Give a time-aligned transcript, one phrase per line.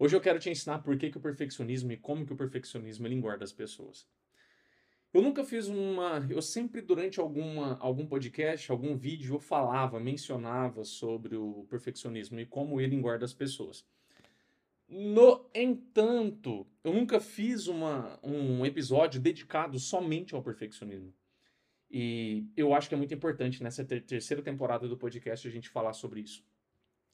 [0.00, 3.06] Hoje eu quero te ensinar por que, que o perfeccionismo e como que o perfeccionismo
[3.06, 4.06] ele engorda as pessoas.
[5.12, 6.24] Eu nunca fiz uma.
[6.30, 12.46] Eu sempre, durante alguma, algum podcast, algum vídeo, eu falava, mencionava sobre o perfeccionismo e
[12.46, 13.84] como ele engorda as pessoas.
[14.88, 21.12] No entanto, eu nunca fiz uma, um episódio dedicado somente ao perfeccionismo.
[21.90, 25.68] E eu acho que é muito importante nessa ter terceira temporada do podcast a gente
[25.68, 26.44] falar sobre isso.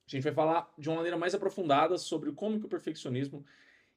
[0.06, 3.44] A gente vai falar de uma maneira mais aprofundada sobre como que o perfeccionismo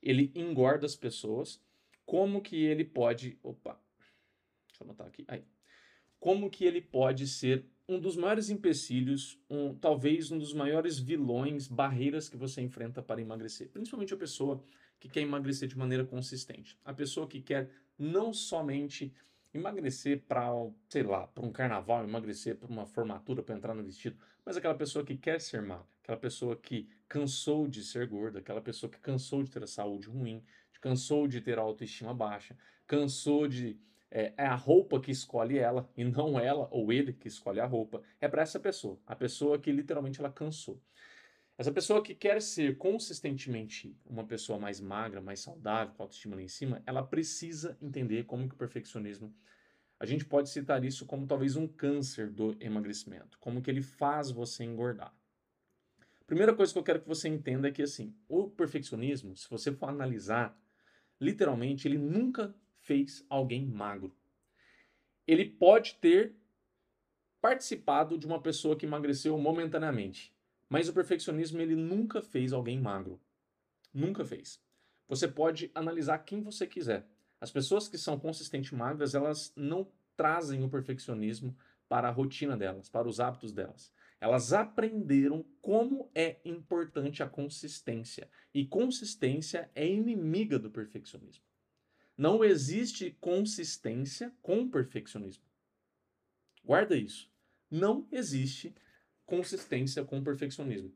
[0.01, 1.61] ele engorda as pessoas,
[2.05, 3.79] como que ele pode, opa,
[4.67, 5.43] deixa eu anotar aqui, aí,
[6.19, 11.67] como que ele pode ser um dos maiores empecilhos, um, talvez um dos maiores vilões,
[11.67, 14.63] barreiras que você enfrenta para emagrecer, principalmente a pessoa
[14.99, 19.13] que quer emagrecer de maneira consistente, a pessoa que quer não somente
[19.53, 20.49] emagrecer para,
[20.89, 24.75] sei lá, para um carnaval, emagrecer para uma formatura, para entrar no vestido, mas aquela
[24.75, 28.99] pessoa que quer ser magra, aquela pessoa que cansou de ser gorda, aquela pessoa que
[28.99, 30.43] cansou de ter a saúde ruim,
[30.79, 33.79] cansou de ter a autoestima baixa, cansou de.
[34.09, 37.65] É, é a roupa que escolhe ela e não ela ou ele que escolhe a
[37.65, 38.01] roupa.
[38.21, 40.81] É para essa pessoa, a pessoa que literalmente ela cansou.
[41.57, 46.41] Essa pessoa que quer ser consistentemente uma pessoa mais magra, mais saudável, com autoestima lá
[46.43, 49.33] em cima, ela precisa entender como que o perfeccionismo.
[49.99, 54.29] A gente pode citar isso como talvez um câncer do emagrecimento, como que ele faz
[54.29, 55.11] você engordar.
[56.27, 59.71] Primeira coisa que eu quero que você entenda é que assim, o perfeccionismo, se você
[59.71, 60.55] for analisar,
[61.19, 64.15] literalmente ele nunca fez alguém magro.
[65.25, 66.35] Ele pode ter
[67.41, 70.36] participado de uma pessoa que emagreceu momentaneamente.
[70.69, 73.21] Mas o perfeccionismo ele nunca fez alguém magro.
[73.93, 74.61] Nunca fez.
[75.07, 77.07] Você pode analisar quem você quiser.
[77.39, 81.55] As pessoas que são consistentes magras, elas não trazem o perfeccionismo
[81.87, 83.93] para a rotina delas, para os hábitos delas.
[84.19, 88.29] Elas aprenderam como é importante a consistência.
[88.53, 91.43] E consistência é inimiga do perfeccionismo.
[92.17, 95.43] Não existe consistência com perfeccionismo.
[96.63, 97.31] Guarda isso.
[97.69, 98.73] Não existe
[99.27, 100.91] consistência com perfeccionismo.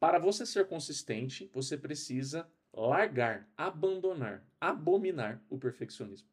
[0.00, 6.28] Para você ser consistente, você precisa largar, abandonar, abominar o perfeccionismo.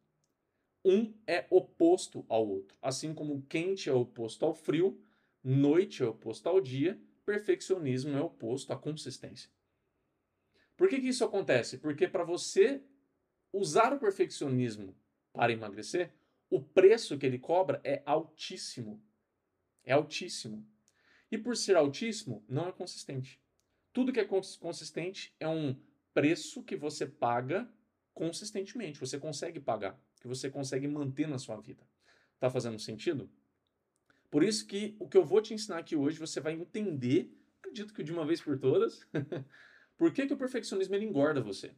[0.84, 2.76] Um é oposto ao outro.
[2.82, 5.00] Assim como quente é oposto ao frio,
[5.44, 9.52] noite é oposto ao dia, perfeccionismo é oposto à consistência.
[10.76, 11.78] Por que, que isso acontece?
[11.78, 12.82] Porque para você
[13.54, 14.96] usar o perfeccionismo
[15.32, 16.12] para emagrecer,
[16.50, 19.00] o preço que ele cobra é altíssimo.
[19.84, 20.66] É altíssimo.
[21.32, 23.42] E por ser altíssimo, não é consistente.
[23.94, 25.76] Tudo que é consistente é um
[26.14, 27.72] preço que você paga
[28.14, 31.88] consistentemente, você consegue pagar, que você consegue manter na sua vida.
[32.38, 33.30] Tá fazendo sentido?
[34.30, 37.94] Por isso que o que eu vou te ensinar aqui hoje, você vai entender, acredito
[37.94, 39.08] que de uma vez por todas,
[39.98, 41.74] por que, que o perfeccionismo ele engorda você.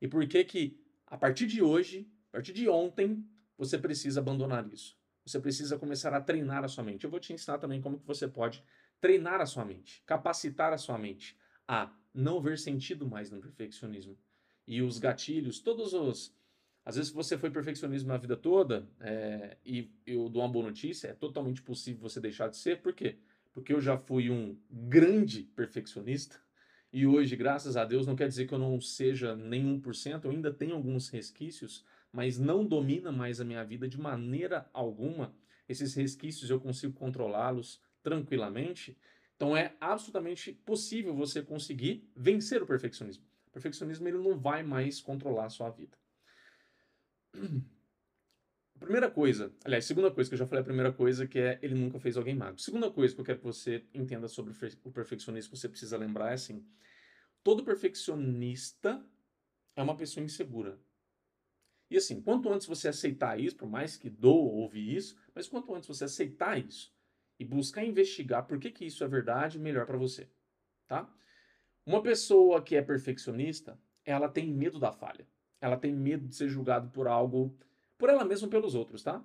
[0.00, 3.26] E por que que a partir de hoje, a partir de ontem,
[3.56, 4.98] você precisa abandonar isso.
[5.24, 7.04] Você precisa começar a treinar a sua mente.
[7.04, 8.62] Eu vou te ensinar também como que você pode
[9.00, 11.36] treinar a sua mente, capacitar a sua mente
[11.66, 14.16] a não ver sentido mais no perfeccionismo.
[14.66, 16.34] E os gatilhos, todos os.
[16.84, 21.08] Às vezes você foi perfeccionismo na vida toda, é, e eu dou uma boa notícia,
[21.08, 23.18] é totalmente possível você deixar de ser, por quê?
[23.52, 26.40] Porque eu já fui um grande perfeccionista,
[26.92, 30.30] e hoje, graças a Deus, não quer dizer que eu não seja nem 1%, eu
[30.30, 35.34] ainda tenho alguns resquícios, mas não domina mais a minha vida de maneira alguma.
[35.68, 38.96] Esses resquícios eu consigo controlá-los, tranquilamente,
[39.34, 43.24] então é absolutamente possível você conseguir vencer o perfeccionismo.
[43.48, 45.98] O perfeccionismo ele não vai mais controlar a sua vida.
[48.78, 51.74] Primeira coisa, aliás, segunda coisa que eu já falei, a primeira coisa que é ele
[51.74, 52.60] nunca fez alguém magro.
[52.60, 56.30] Segunda coisa que eu quero que você entenda sobre o perfeccionismo, que você precisa lembrar
[56.30, 56.64] é assim:
[57.42, 59.04] todo perfeccionista
[59.74, 60.78] é uma pessoa insegura.
[61.90, 65.74] E assim, quanto antes você aceitar isso, por mais que doa ouvir isso, mas quanto
[65.74, 66.94] antes você aceitar isso,
[67.38, 70.28] e buscar investigar por que, que isso é verdade, melhor para você,
[70.86, 71.08] tá?
[71.84, 75.26] Uma pessoa que é perfeccionista, ela tem medo da falha.
[75.60, 77.56] Ela tem medo de ser julgado por algo,
[77.96, 79.24] por ela mesma pelos outros, tá?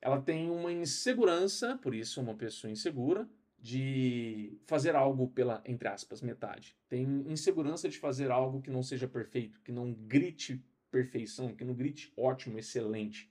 [0.00, 3.28] Ela tem uma insegurança, por isso uma pessoa insegura,
[3.58, 6.74] de fazer algo pela, entre aspas, metade.
[6.88, 11.74] Tem insegurança de fazer algo que não seja perfeito, que não grite perfeição, que não
[11.74, 13.30] grite ótimo, excelente.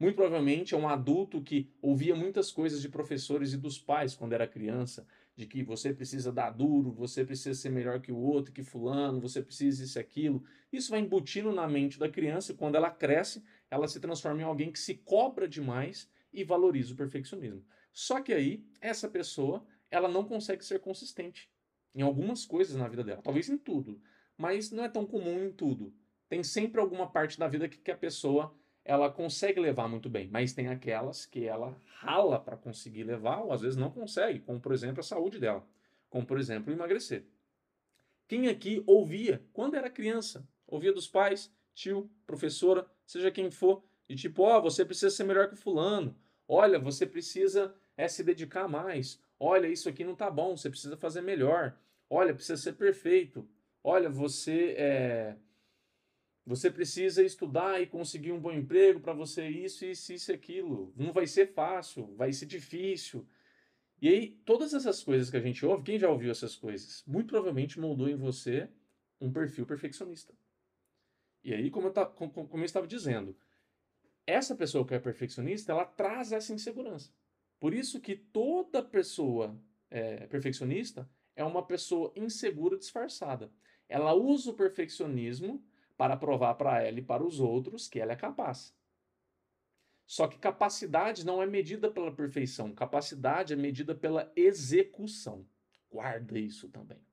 [0.00, 4.32] Muito provavelmente é um adulto que ouvia muitas coisas de professores e dos pais quando
[4.32, 5.06] era criança,
[5.36, 9.20] de que você precisa dar duro, você precisa ser melhor que o outro, que fulano,
[9.20, 10.42] você precisa isso e aquilo.
[10.72, 14.44] Isso vai embutindo na mente da criança e quando ela cresce, ela se transforma em
[14.44, 17.62] alguém que se cobra demais e valoriza o perfeccionismo.
[17.92, 21.50] Só que aí, essa pessoa, ela não consegue ser consistente
[21.94, 24.00] em algumas coisas na vida dela, talvez em tudo,
[24.34, 25.92] mas não é tão comum em tudo.
[26.26, 28.54] Tem sempre alguma parte da vida que, que a pessoa
[28.90, 33.52] ela consegue levar muito bem, mas tem aquelas que ela rala para conseguir levar ou
[33.52, 35.64] às vezes não consegue, como por exemplo a saúde dela,
[36.08, 37.24] como por exemplo emagrecer.
[38.26, 44.16] Quem aqui ouvia quando era criança, ouvia dos pais, tio, professora, seja quem for, e
[44.16, 46.16] tipo, ó, oh, você precisa ser melhor que fulano.
[46.48, 49.22] Olha, você precisa é se dedicar mais.
[49.38, 51.78] Olha, isso aqui não tá bom, você precisa fazer melhor.
[52.08, 53.48] Olha, precisa ser perfeito.
[53.84, 55.36] Olha, você é
[56.44, 60.92] você precisa estudar e conseguir um bom emprego para você isso, isso, isso aquilo.
[60.96, 63.26] Não vai ser fácil, vai ser difícil.
[64.00, 67.04] E aí, todas essas coisas que a gente ouve, quem já ouviu essas coisas?
[67.06, 68.68] Muito provavelmente moldou em você
[69.20, 70.34] um perfil perfeccionista.
[71.44, 73.36] E aí, como eu, como eu estava dizendo,
[74.26, 77.12] essa pessoa que é perfeccionista, ela traz essa insegurança.
[77.58, 79.60] Por isso que toda pessoa
[79.90, 83.52] é, perfeccionista é uma pessoa insegura disfarçada.
[83.88, 85.62] Ela usa o perfeccionismo
[86.00, 88.74] para provar para ela e para os outros que ela é capaz.
[90.06, 95.46] Só que capacidade não é medida pela perfeição, capacidade é medida pela execução.
[95.90, 97.04] Guarda isso também.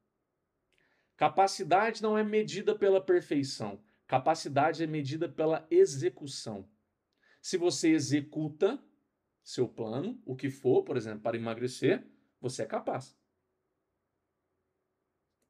[1.17, 6.65] Capacidade não é medida pela perfeição, capacidade é medida pela execução.
[7.41, 8.81] Se você executa
[9.43, 12.07] seu plano, o que for, por exemplo, para emagrecer,
[12.39, 13.19] você é capaz.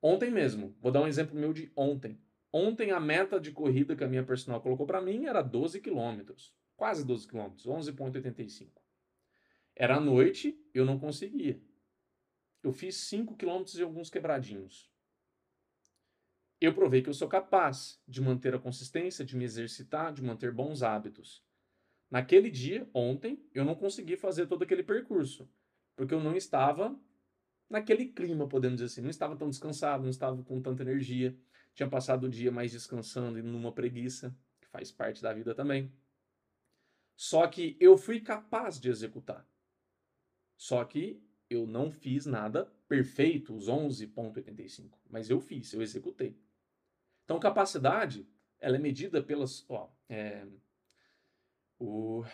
[0.02, 2.20] Ontem mesmo, vou dar um exemplo meu de ontem.
[2.52, 6.56] Ontem a meta de corrida que a minha personal colocou para mim era 12 quilômetros,
[6.76, 8.72] quase 12 quilômetros, 11,85.
[9.76, 11.62] Era noite, eu não conseguia.
[12.64, 14.92] Eu fiz 5 quilômetros e alguns quebradinhos.
[16.60, 20.52] Eu provei que eu sou capaz de manter a consistência, de me exercitar, de manter
[20.52, 21.46] bons hábitos.
[22.10, 25.48] Naquele dia, ontem, eu não consegui fazer todo aquele percurso,
[25.96, 26.98] porque eu não estava
[27.70, 31.38] naquele clima, podemos dizer assim, não estava tão descansado, não estava com tanta energia.
[31.78, 35.94] Tinha passado o dia mais descansando e numa preguiça, que faz parte da vida também.
[37.16, 39.48] Só que eu fui capaz de executar.
[40.56, 46.36] Só que eu não fiz nada perfeito, os 11.85, mas eu fiz, eu executei.
[47.26, 48.28] Então, capacidade,
[48.58, 50.48] ela é medida pelas, ó, é,
[51.78, 52.26] o,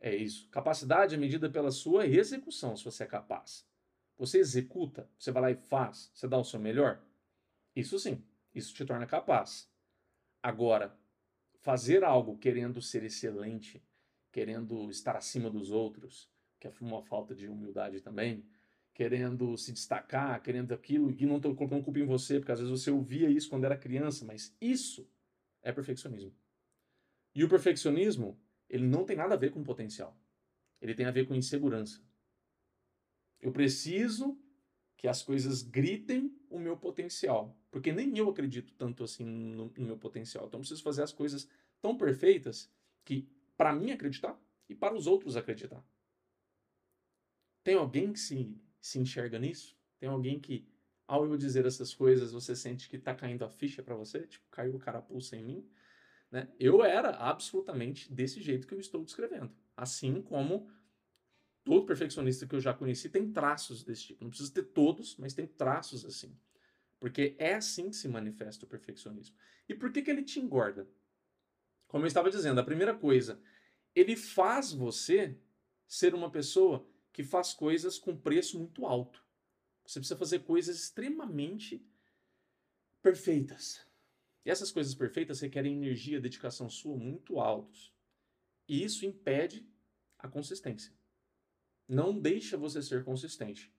[0.00, 0.48] é isso.
[0.48, 3.64] Capacidade é medida pela sua execução, se você é capaz.
[4.18, 7.00] Você executa, você vai lá e faz, você dá o seu melhor.
[7.76, 8.26] Isso sim.
[8.54, 9.70] Isso te torna capaz.
[10.42, 10.96] Agora,
[11.60, 13.82] fazer algo querendo ser excelente,
[14.30, 18.44] querendo estar acima dos outros, que é uma falta de humildade também,
[18.94, 22.70] querendo se destacar, querendo aquilo, e não estou colocando culpa em você, porque às vezes
[22.70, 25.08] você ouvia isso quando era criança, mas isso
[25.62, 26.34] é perfeccionismo.
[27.34, 28.38] E o perfeccionismo,
[28.68, 30.18] ele não tem nada a ver com potencial.
[30.80, 32.02] Ele tem a ver com insegurança.
[33.40, 34.38] Eu preciso
[35.02, 37.58] que as coisas gritem o meu potencial.
[37.72, 40.46] Porque nem eu acredito tanto assim no, no meu potencial.
[40.46, 41.48] Então eu preciso fazer as coisas
[41.80, 42.70] tão perfeitas
[43.04, 45.84] que para mim acreditar e para os outros acreditar.
[47.64, 49.76] Tem alguém que se, se enxerga nisso?
[49.98, 50.68] Tem alguém que,
[51.04, 54.24] ao eu dizer essas coisas, você sente que está caindo a ficha para você?
[54.24, 55.68] Tipo, caiu o carapuça em mim?
[56.30, 56.48] Né?
[56.60, 59.50] Eu era absolutamente desse jeito que eu estou descrevendo.
[59.76, 60.70] Assim como
[61.64, 64.24] todo perfeccionista que eu já conheci tem traços desse tipo.
[64.24, 66.36] Não precisa ter todos, mas tem traços assim.
[66.98, 69.36] Porque é assim que se manifesta o perfeccionismo.
[69.68, 70.88] E por que, que ele te engorda?
[71.86, 73.40] Como eu estava dizendo, a primeira coisa,
[73.94, 75.36] ele faz você
[75.86, 79.22] ser uma pessoa que faz coisas com preço muito alto.
[79.84, 81.84] Você precisa fazer coisas extremamente
[83.02, 83.84] perfeitas.
[84.44, 87.92] E essas coisas perfeitas requerem energia, dedicação sua muito altos.
[88.68, 89.68] E isso impede
[90.18, 90.92] a consistência
[91.88, 93.72] não deixa você ser consistente.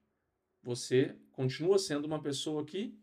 [0.62, 2.98] Você continua sendo uma pessoa que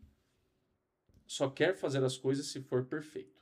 [1.26, 3.40] só quer fazer as coisas se for perfeito.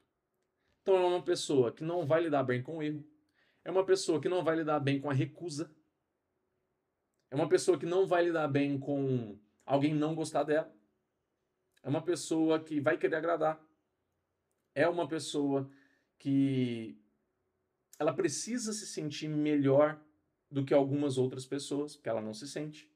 [0.83, 3.05] Então é uma pessoa que não vai lidar bem com o erro.
[3.65, 5.71] É uma pessoa que não vai lidar bem com a recusa.
[7.31, 10.75] É uma pessoa que não vai lidar bem com alguém não gostar dela.
[11.83, 13.61] É uma pessoa que vai querer agradar.
[14.75, 15.71] É uma pessoa
[16.19, 16.99] que
[17.99, 20.01] ela precisa se sentir melhor
[20.51, 22.91] do que algumas outras pessoas, porque ela não se sente.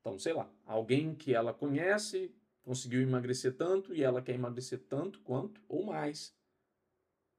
[0.00, 5.20] Então, sei lá, alguém que ela conhece conseguiu emagrecer tanto e ela quer emagrecer tanto
[5.20, 6.34] quanto ou mais.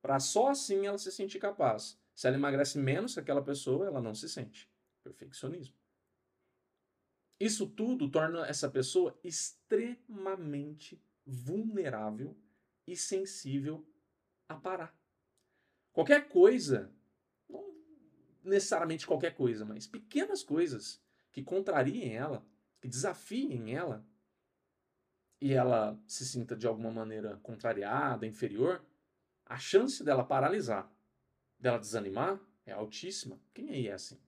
[0.01, 1.99] Para só assim ela se sentir capaz.
[2.13, 4.69] Se ela emagrece menos que aquela pessoa, ela não se sente.
[5.03, 5.75] Perfeccionismo.
[7.39, 12.37] Isso tudo torna essa pessoa extremamente vulnerável
[12.85, 13.87] e sensível
[14.47, 14.95] a parar.
[15.91, 16.93] Qualquer coisa
[18.43, 22.45] necessariamente qualquer coisa, mas pequenas coisas que contrariem ela,
[22.79, 24.05] que desafiem ela,
[25.39, 28.85] e ela se sinta de alguma maneira contrariada, inferior,
[29.45, 30.91] a chance dela paralisar,
[31.59, 33.39] dela desanimar, é altíssima.
[33.53, 34.19] Quem aí é assim?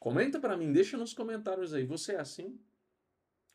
[0.00, 1.84] Comenta para mim, deixa nos comentários aí.
[1.86, 2.60] Você é assim?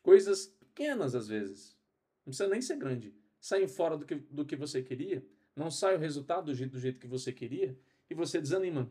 [0.02, 1.76] Coisas pequenas às vezes.
[2.24, 3.14] Não precisa nem ser grande.
[3.40, 5.24] Saem fora do que, do que você queria.
[5.54, 7.78] Não sai o resultado do jeito, do jeito que você queria.
[8.10, 8.90] E você desanima.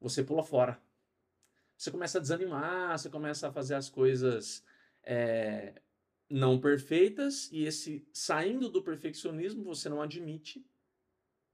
[0.00, 0.82] Você pula fora.
[1.76, 4.64] Você começa a desanimar, você começa a fazer as coisas
[5.02, 5.80] é,
[6.28, 7.50] não perfeitas.
[7.52, 10.64] E esse saindo do perfeccionismo, você não admite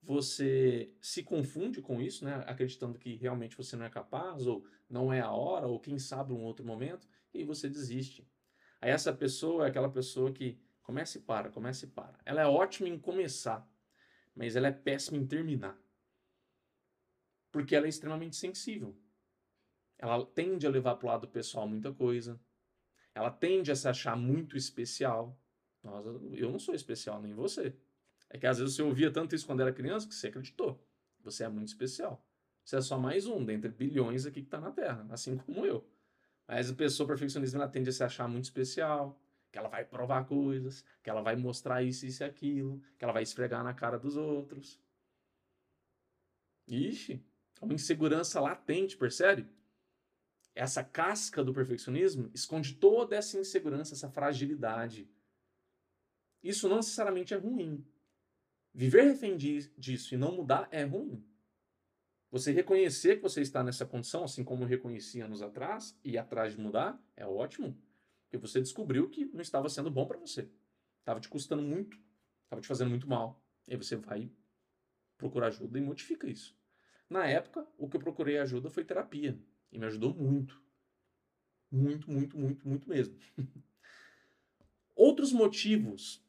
[0.03, 2.43] você se confunde com isso, né?
[2.47, 6.33] acreditando que realmente você não é capaz, ou não é a hora, ou quem sabe
[6.33, 8.27] um outro momento, e você desiste.
[8.81, 12.19] Aí essa pessoa é aquela pessoa que começa e para, começa e para.
[12.25, 13.69] Ela é ótima em começar,
[14.35, 15.79] mas ela é péssima em terminar.
[17.51, 18.97] Porque ela é extremamente sensível.
[19.99, 22.41] Ela tende a levar para o lado pessoal muita coisa.
[23.15, 25.39] Ela tende a se achar muito especial.
[25.83, 27.75] Nossa, eu não sou especial, nem você.
[28.29, 30.83] É que às vezes você ouvia tanto isso quando era criança que você acreditou.
[31.21, 32.25] Você é muito especial.
[32.65, 35.85] Você é só mais um dentre bilhões aqui que está na Terra, assim como eu.
[36.47, 40.25] Mas a pessoa perfeccionista ela tende a se achar muito especial, que ela vai provar
[40.25, 43.99] coisas, que ela vai mostrar isso, isso e aquilo, que ela vai esfregar na cara
[43.99, 44.81] dos outros.
[46.69, 47.25] Ixi,
[47.61, 49.49] é uma insegurança latente, percebe?
[50.55, 55.09] Essa casca do perfeccionismo esconde toda essa insegurança, essa fragilidade.
[56.43, 57.85] Isso não necessariamente é ruim.
[58.73, 61.25] Viver refém disso e não mudar é ruim.
[62.31, 66.53] Você reconhecer que você está nessa condição, assim como eu reconheci anos atrás, e atrás
[66.53, 67.77] de mudar, é ótimo.
[68.31, 70.49] Porque você descobriu que não estava sendo bom para você.
[71.01, 71.99] Estava te custando muito,
[72.45, 73.43] estava te fazendo muito mal.
[73.67, 74.31] E aí você vai
[75.19, 76.57] procurar ajuda e modifica isso.
[77.09, 79.37] Na época, o que eu procurei ajuda foi terapia.
[79.73, 80.63] E me ajudou muito.
[81.73, 83.19] Muito, muito, muito, muito mesmo.
[84.95, 86.25] Outros motivos,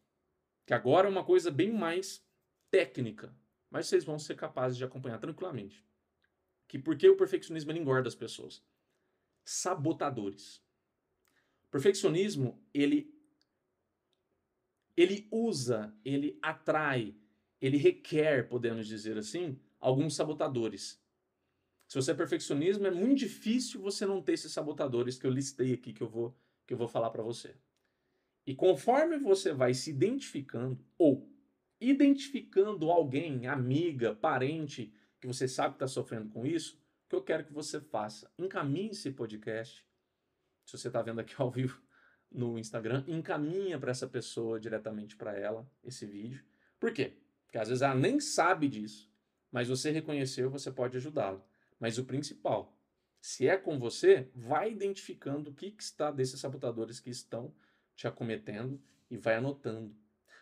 [0.65, 2.25] que agora é uma coisa bem mais
[2.71, 3.31] técnica,
[3.69, 5.85] mas vocês vão ser capazes de acompanhar tranquilamente.
[6.67, 8.63] Que por que o perfeccionismo engorda as pessoas?
[9.45, 10.63] Sabotadores.
[11.71, 13.09] Perfeccionismo, ele
[14.95, 17.15] ele usa, ele atrai,
[17.61, 21.01] ele requer, podemos dizer assim, alguns sabotadores.
[21.87, 25.73] Se você é perfeccionismo, é muito difícil você não ter esses sabotadores que eu listei
[25.73, 26.37] aqui que eu vou
[26.67, 27.55] que eu vou falar para você.
[28.45, 31.29] E conforme você vai se identificando ou
[31.79, 36.75] identificando alguém, amiga, parente, que você sabe que está sofrendo com isso,
[37.05, 38.31] o que eu quero que você faça?
[38.37, 39.85] Encaminhe esse podcast.
[40.65, 41.81] Se você está vendo aqui ao vivo
[42.31, 46.43] no Instagram, encaminha para essa pessoa diretamente para ela esse vídeo.
[46.79, 47.17] Por quê?
[47.45, 49.11] Porque às vezes ela nem sabe disso,
[49.51, 51.43] mas você reconheceu, você pode ajudá-la.
[51.79, 52.77] Mas o principal,
[53.19, 57.53] se é com você, vai identificando o que, que está desses sabotadores que estão
[57.95, 59.95] te acometendo e vai anotando.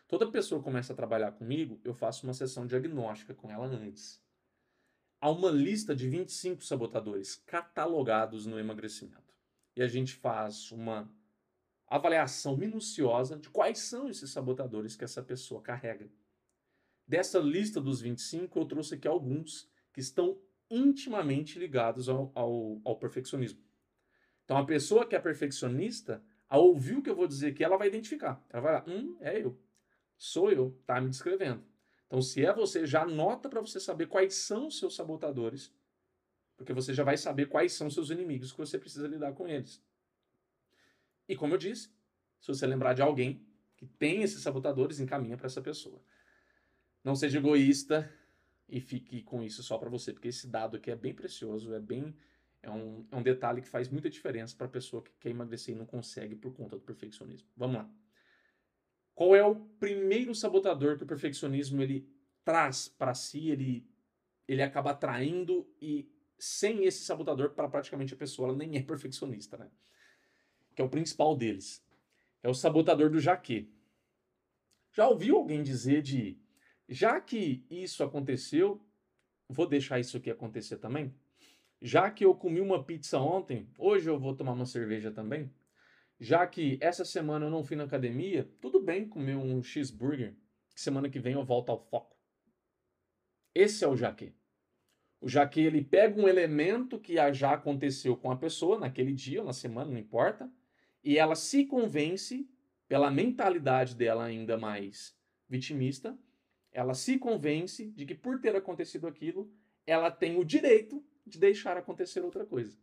[0.08, 4.22] Toda pessoa que começa a trabalhar comigo, eu faço uma sessão diagnóstica com ela antes.
[5.22, 9.28] Há uma lista de 25 sabotadores catalogados no emagrecimento.
[9.79, 11.09] E a gente faz uma
[11.88, 16.12] avaliação minuciosa de quais são esses sabotadores que essa pessoa carrega.
[17.07, 20.38] Dessa lista dos 25, eu trouxe aqui alguns que estão
[20.69, 23.63] intimamente ligados ao, ao, ao perfeccionismo.
[24.43, 27.77] Então, a pessoa que é perfeccionista, ao ouvir o que eu vou dizer aqui, ela
[27.77, 28.45] vai identificar.
[28.50, 29.57] Ela vai lá, hum, é eu
[30.17, 31.63] sou eu, tá me descrevendo.
[32.05, 35.74] Então, se é você, já anota para você saber quais são os seus sabotadores,
[36.60, 39.82] porque você já vai saber quais são seus inimigos que você precisa lidar com eles.
[41.25, 41.89] E como eu disse,
[42.42, 43.48] se você lembrar de alguém
[43.78, 46.04] que tem esses sabotadores, encaminha para essa pessoa.
[47.01, 48.13] Não seja egoísta
[48.68, 51.80] e fique com isso só para você, porque esse dado aqui é bem precioso, é
[51.80, 52.13] bem
[52.62, 55.74] é um, é um detalhe que faz muita diferença para a pessoa que quer emagrecer
[55.74, 57.48] e não consegue por conta do perfeccionismo.
[57.56, 57.89] Vamos lá.
[59.16, 62.06] Qual é o primeiro sabotador que o perfeccionismo ele
[62.44, 63.88] traz para si, ele,
[64.46, 69.58] ele acaba atraindo e sem esse sabotador, para praticamente a pessoa, ela nem é perfeccionista,
[69.58, 69.69] né?
[70.74, 71.86] Que é o principal deles.
[72.41, 73.72] É o sabotador do jaque.
[74.93, 76.39] Já ouviu alguém dizer de
[76.88, 78.84] já que isso aconteceu,
[79.48, 81.13] vou deixar isso aqui acontecer também?
[81.81, 85.53] Já que eu comi uma pizza ontem, hoje eu vou tomar uma cerveja também?
[86.19, 90.36] Já que essa semana eu não fui na academia, tudo bem comer um cheeseburger,
[90.75, 92.17] semana que vem eu volto ao foco.
[93.53, 94.34] Esse é o jaque.
[95.22, 99.54] O jaque ele pega um elemento que já aconteceu com a pessoa naquele dia, na
[99.54, 100.52] semana, não importa,
[101.04, 102.50] e ela se convence
[102.88, 105.16] pela mentalidade dela ainda mais
[105.48, 106.18] vitimista,
[106.72, 109.52] ela se convence de que por ter acontecido aquilo,
[109.86, 112.78] ela tem o direito de deixar acontecer outra coisa.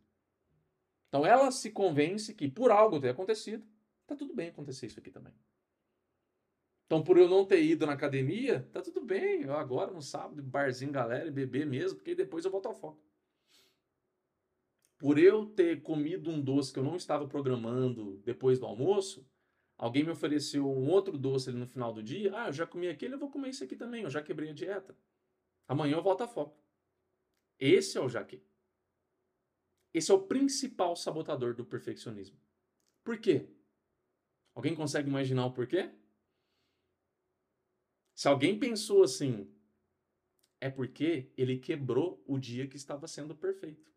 [1.07, 3.65] Então ela se convence que por algo ter acontecido,
[4.07, 5.33] Tá tudo bem acontecer isso aqui também.
[6.87, 9.43] Então, por eu não ter ido na academia, tá tudo bem.
[9.43, 13.05] Eu agora, no sábado, barzinho, galera, beber mesmo, porque depois eu volto ao foco.
[14.97, 19.29] Por eu ter comido um doce que eu não estava programando depois do almoço,
[19.77, 22.31] alguém me ofereceu um outro doce ali no final do dia.
[22.33, 24.03] Ah, eu já comi aquele, eu vou comer isso aqui também.
[24.03, 24.97] Eu já quebrei a dieta.
[25.67, 26.57] Amanhã eu volto a foco.
[27.59, 28.41] Esse é o jaque.
[29.93, 32.39] Esse é o principal sabotador do perfeccionismo.
[33.03, 33.45] Por quê?
[34.55, 35.91] Alguém consegue imaginar o porquê?
[38.17, 39.47] Se alguém pensou assim,
[40.59, 43.93] é porque ele quebrou o dia que estava sendo perfeito.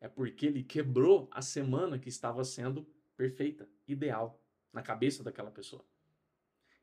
[0.00, 4.40] É porque ele quebrou a semana que estava sendo perfeita, ideal,
[4.72, 5.84] na cabeça daquela pessoa.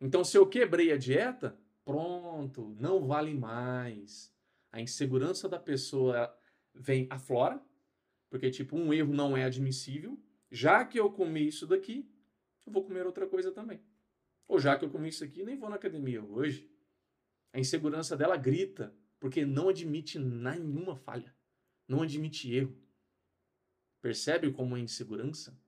[0.01, 4.36] Então, se eu quebrei a dieta, pronto, não vale mais.
[4.69, 6.38] A insegurança da pessoa
[6.75, 7.63] vem aflora,
[8.29, 10.19] porque, tipo, um erro não é admissível.
[10.51, 12.12] Já que eu comi isso daqui,
[12.65, 13.79] eu vou comer outra coisa também.
[14.47, 16.71] Ou já que eu comi isso aqui, nem vou na academia hoje.
[17.51, 21.35] A insegurança dela grita, porque não admite nenhuma falha,
[21.87, 22.77] não admite erro.
[24.01, 25.59] Percebe como a insegurança,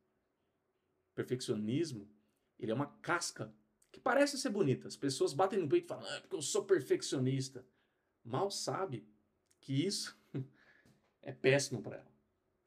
[1.15, 2.09] perfeccionismo,
[2.57, 3.53] ele é uma casca
[3.91, 4.87] que parece ser bonita.
[4.87, 7.65] As pessoas batem no peito e falam, ah, porque eu sou perfeccionista.
[8.23, 9.07] Mal sabe
[9.59, 10.17] que isso
[11.21, 12.13] é péssimo para ela.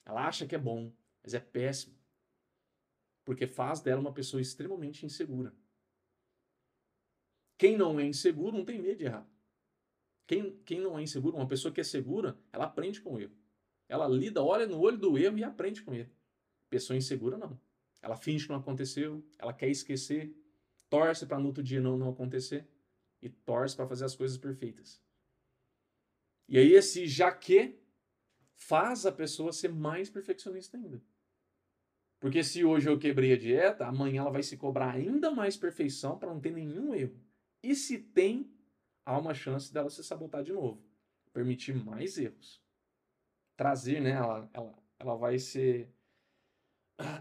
[0.04, 0.92] Ela acha que é bom,
[1.22, 1.96] mas é péssimo.
[3.24, 5.54] Porque faz dela uma pessoa extremamente insegura.
[7.62, 9.24] Quem não é inseguro não tem medo de errar.
[10.26, 13.36] Quem, quem não é inseguro, uma pessoa que é segura, ela aprende com o erro.
[13.88, 16.10] Ela lida, olha no olho do erro e aprende com ele.
[16.68, 17.56] Pessoa insegura, não.
[18.02, 20.34] Ela finge que não aconteceu, ela quer esquecer,
[20.90, 22.66] torce para no outro dia não, não acontecer
[23.22, 25.00] e torce para fazer as coisas perfeitas.
[26.48, 27.78] E aí esse já que
[28.56, 31.00] faz a pessoa ser mais perfeccionista ainda.
[32.18, 36.18] Porque se hoje eu quebrei a dieta, amanhã ela vai se cobrar ainda mais perfeição
[36.18, 37.22] para não ter nenhum erro.
[37.62, 38.50] E se tem,
[39.04, 40.82] há uma chance dela se sabotar de novo.
[41.32, 42.62] Permitir mais erros.
[43.56, 44.10] Trazer, né?
[44.10, 45.92] Ela, ela, ela vai ser.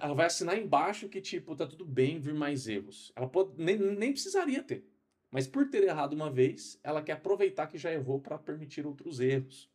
[0.01, 3.12] Ela vai assinar embaixo que, tipo, tá tudo bem vir mais erros.
[3.15, 4.86] Ela pode, nem, nem precisaria ter.
[5.32, 9.19] Mas por ter errado uma vez, ela quer aproveitar que já errou para permitir outros
[9.19, 9.71] erros.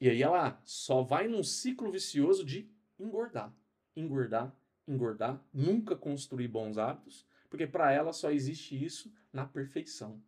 [0.00, 3.52] E aí ela só vai num ciclo vicioso de engordar,
[3.96, 4.54] engordar,
[4.86, 10.22] engordar, nunca construir bons hábitos, porque para ela só existe isso na perfeição.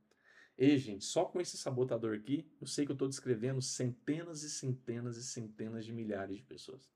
[0.56, 4.50] E, gente, só com esse sabotador aqui, eu sei que eu estou descrevendo centenas e
[4.50, 6.90] centenas e centenas de milhares de pessoas.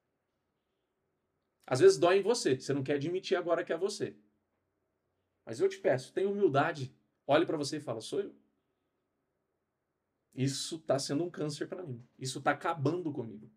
[1.64, 4.16] Às vezes dói em você, você não quer admitir agora que é você.
[5.44, 6.92] Mas eu te peço, tenha humildade,
[7.26, 8.34] olhe para você e fala, sou eu.
[10.34, 12.04] Isso está sendo um câncer para mim.
[12.18, 13.50] Isso está acabando comigo.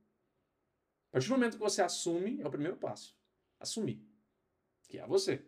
[1.09, 3.17] A partir do momento que você assume, é o primeiro passo.
[3.59, 4.05] Assumir.
[4.87, 5.43] Que é você.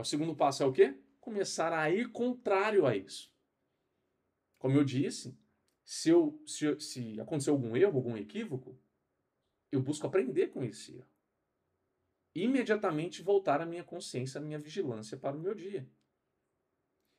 [0.00, 0.96] O segundo passo é o quê?
[1.20, 3.30] Começar a ir contrário a isso.
[4.58, 5.38] Como eu disse,
[5.84, 8.78] se, eu, se, se acontecer algum erro, algum equívoco,
[9.70, 11.08] eu busco aprender com esse erro.
[12.34, 15.88] Imediatamente voltar a minha consciência, a minha vigilância para o meu dia.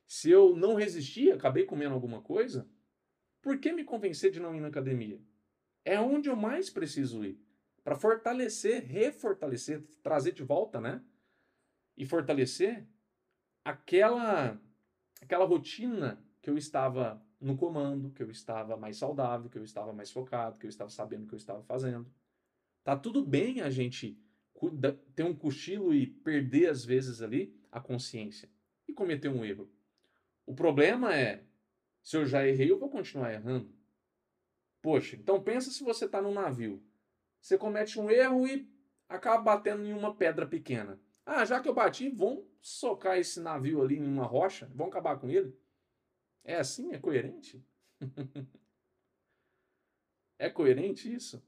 [0.06, 2.68] Se eu não resistir, acabei comendo alguma coisa,
[3.40, 5.20] por que me convencer de não ir na academia?
[5.84, 7.40] É onde eu mais preciso ir.
[7.82, 11.04] Para fortalecer, refortalecer, trazer de volta, né?
[11.96, 12.86] E fortalecer
[13.64, 14.60] aquela,
[15.20, 19.92] aquela rotina que eu estava no comando, que eu estava mais saudável, que eu estava
[19.92, 22.10] mais focado, que eu estava sabendo o que eu estava fazendo.
[22.84, 24.18] Tá tudo bem a gente
[25.14, 28.48] ter um cochilo e perder, às vezes, ali a consciência
[28.86, 29.70] e cometer um erro.
[30.46, 31.44] O problema é
[32.02, 33.72] se eu já errei, eu vou continuar errando.
[34.80, 36.82] Poxa, então pensa se você está num navio.
[37.40, 38.68] Você comete um erro e
[39.08, 41.00] acaba batendo em uma pedra pequena.
[41.24, 44.66] Ah, já que eu bati, vão socar esse navio ali em uma rocha?
[44.74, 45.56] Vão acabar com ele?
[46.44, 46.92] É assim?
[46.92, 47.64] É coerente?
[50.38, 51.42] é coerente isso?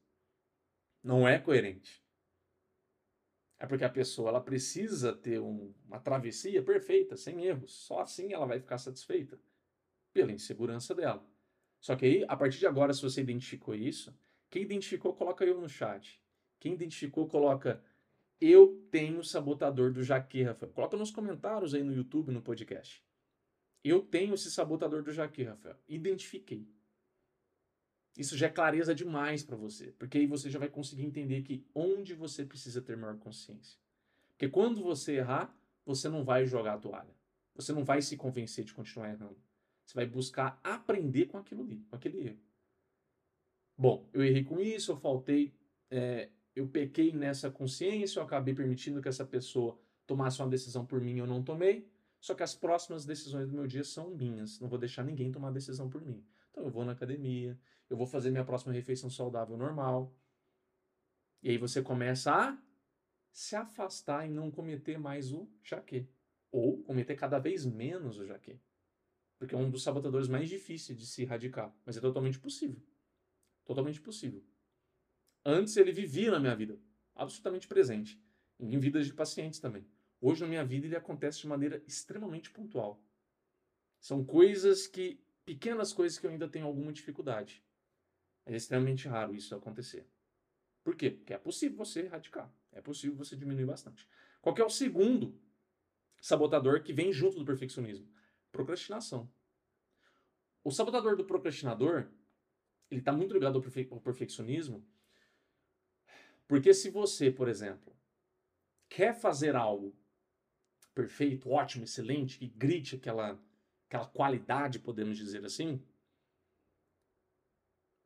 [1.03, 2.03] Não é coerente.
[3.59, 7.73] É porque a pessoa ela precisa ter um, uma travessia perfeita, sem erros.
[7.73, 9.41] Só assim ela vai ficar satisfeita
[10.13, 11.27] pela insegurança dela.
[11.81, 14.17] Só que aí, a partir de agora, se você identificou isso,
[14.51, 16.23] quem identificou, coloca eu no chat.
[16.61, 17.83] Quem identificou, coloca
[18.41, 20.73] eu tenho sabotador do Jaque, Rafael.
[20.73, 23.05] Coloca nos comentários aí no YouTube, no podcast.
[23.83, 25.77] Eu tenho esse sabotador do Jaque, Rafael.
[25.89, 26.69] Identifiquei.
[28.17, 31.67] Isso já é clareza demais para você, porque aí você já vai conseguir entender que
[31.75, 33.79] onde você precisa ter maior consciência.
[34.31, 37.15] Porque quando você errar, você não vai jogar a toalha.
[37.55, 39.37] Você não vai se convencer de continuar errando.
[39.85, 42.41] Você vai buscar aprender com aquilo ali, com aquele erro.
[43.77, 45.53] Bom, eu errei com isso, eu faltei
[45.91, 51.01] é, eu pequei nessa consciência, eu acabei permitindo que essa pessoa tomasse uma decisão por
[51.01, 51.89] mim, eu não tomei.
[52.21, 54.59] Só que as próximas decisões do meu dia são minhas.
[54.61, 56.25] Não vou deixar ninguém tomar decisão por mim.
[56.51, 57.59] Então eu vou na academia,
[57.91, 60.15] eu vou fazer minha próxima refeição saudável normal.
[61.43, 62.59] E aí você começa a
[63.31, 66.09] se afastar e não cometer mais o jaque.
[66.51, 68.59] Ou cometer cada vez menos o jaque.
[69.39, 71.75] Porque é um dos sabotadores mais difíceis de se erradicar.
[71.85, 72.81] Mas é totalmente possível.
[73.65, 74.43] Totalmente possível.
[75.45, 76.79] Antes ele vivia na minha vida,
[77.15, 78.19] absolutamente presente,
[78.59, 79.87] em vidas de pacientes também.
[80.21, 83.03] Hoje na minha vida ele acontece de maneira extremamente pontual.
[84.01, 87.63] São coisas que, pequenas coisas que eu ainda tenho alguma dificuldade.
[88.47, 90.07] É extremamente raro isso acontecer.
[90.83, 91.11] Por quê?
[91.11, 94.09] Porque é possível você erradicar, é possível você diminuir bastante.
[94.41, 95.39] Qual é o segundo
[96.21, 98.07] sabotador que vem junto do perfeccionismo?
[98.51, 99.31] Procrastinação.
[100.63, 102.11] O sabotador do procrastinador,
[102.91, 104.87] ele está muito ligado ao, perfe ao perfeccionismo
[106.47, 107.95] porque se você, por exemplo,
[108.89, 109.95] quer fazer algo
[110.95, 113.39] perfeito, ótimo, excelente, que grite aquela,
[113.89, 115.83] aquela qualidade, podemos dizer assim,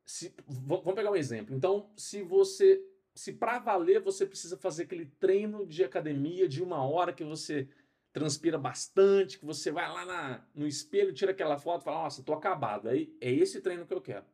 [0.07, 1.55] se, vamos pegar um exemplo.
[1.55, 2.83] Então, se você,
[3.15, 7.69] se para valer você precisa fazer aquele treino de academia de uma hora que você
[8.11, 12.33] transpira bastante, que você vai lá na, no espelho, tira aquela foto fala, nossa, tô
[12.33, 12.89] acabado.
[12.89, 14.25] Aí é esse treino que eu quero.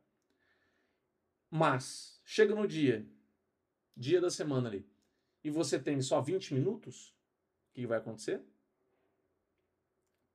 [1.51, 3.05] Mas, chega no dia
[3.95, 4.87] dia da semana ali,
[5.43, 7.09] e você tem só 20 minutos,
[7.69, 8.41] o que vai acontecer?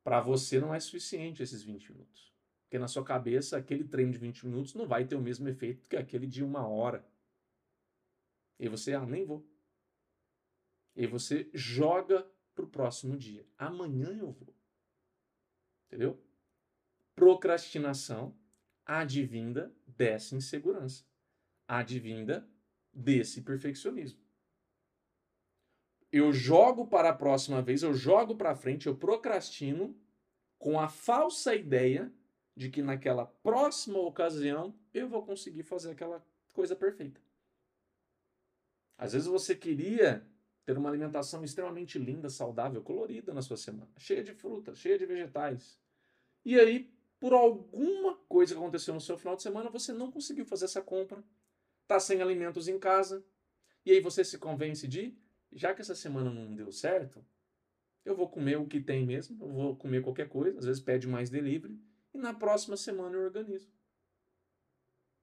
[0.03, 2.33] Para você não é suficiente esses 20 minutos.
[2.63, 5.85] Porque na sua cabeça, aquele treino de 20 minutos não vai ter o mesmo efeito
[5.89, 7.05] que aquele de uma hora.
[8.59, 9.45] E você, ah, nem vou.
[10.95, 13.45] E você joga para o próximo dia.
[13.59, 14.55] Amanhã eu vou.
[15.87, 16.23] Entendeu?
[17.17, 18.37] Procrastinação
[18.87, 21.05] advinda dessa insegurança.
[21.67, 22.49] Advinda
[22.93, 24.21] desse perfeccionismo.
[26.13, 29.97] Eu jogo para a próxima vez, eu jogo para frente, eu procrastino
[30.59, 32.13] com a falsa ideia
[32.57, 37.21] de que naquela próxima ocasião eu vou conseguir fazer aquela coisa perfeita.
[38.99, 40.27] Às vezes você queria
[40.67, 45.07] ter uma alimentação extremamente linda, saudável, colorida na sua semana, cheia de frutas, cheia de
[45.07, 45.81] vegetais.
[46.45, 50.45] E aí, por alguma coisa que aconteceu no seu final de semana, você não conseguiu
[50.45, 51.25] fazer essa compra,
[51.91, 53.25] está sem alimentos em casa,
[53.85, 55.19] e aí você se convence de,
[55.51, 57.27] já que essa semana não deu certo,
[58.05, 61.09] eu vou comer o que tem mesmo, eu vou comer qualquer coisa, às vezes pede
[61.09, 61.83] mais delivery,
[62.15, 63.69] e na próxima semana eu organizo.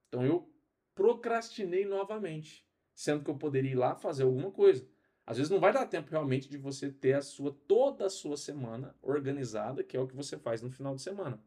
[0.10, 0.53] Então eu
[0.93, 4.86] procrastinei novamente, sendo que eu poderia ir lá fazer alguma coisa.
[5.25, 8.36] Às vezes não vai dar tempo realmente de você ter a sua toda a sua
[8.36, 11.41] semana organizada, que é o que você faz no final de semana.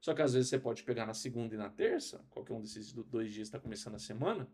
[0.00, 2.92] Só que às vezes você pode pegar na segunda e na terça, qualquer um desses
[2.92, 4.48] dois dias está começando a semana,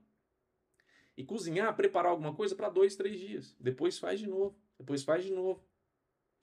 [1.16, 3.56] e cozinhar, preparar alguma coisa para dois, três dias.
[3.58, 5.64] Depois faz de novo, depois faz de novo.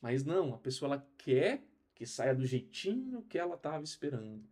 [0.01, 1.63] Mas não, a pessoa ela quer
[1.93, 4.43] que saia do jeitinho que ela estava esperando.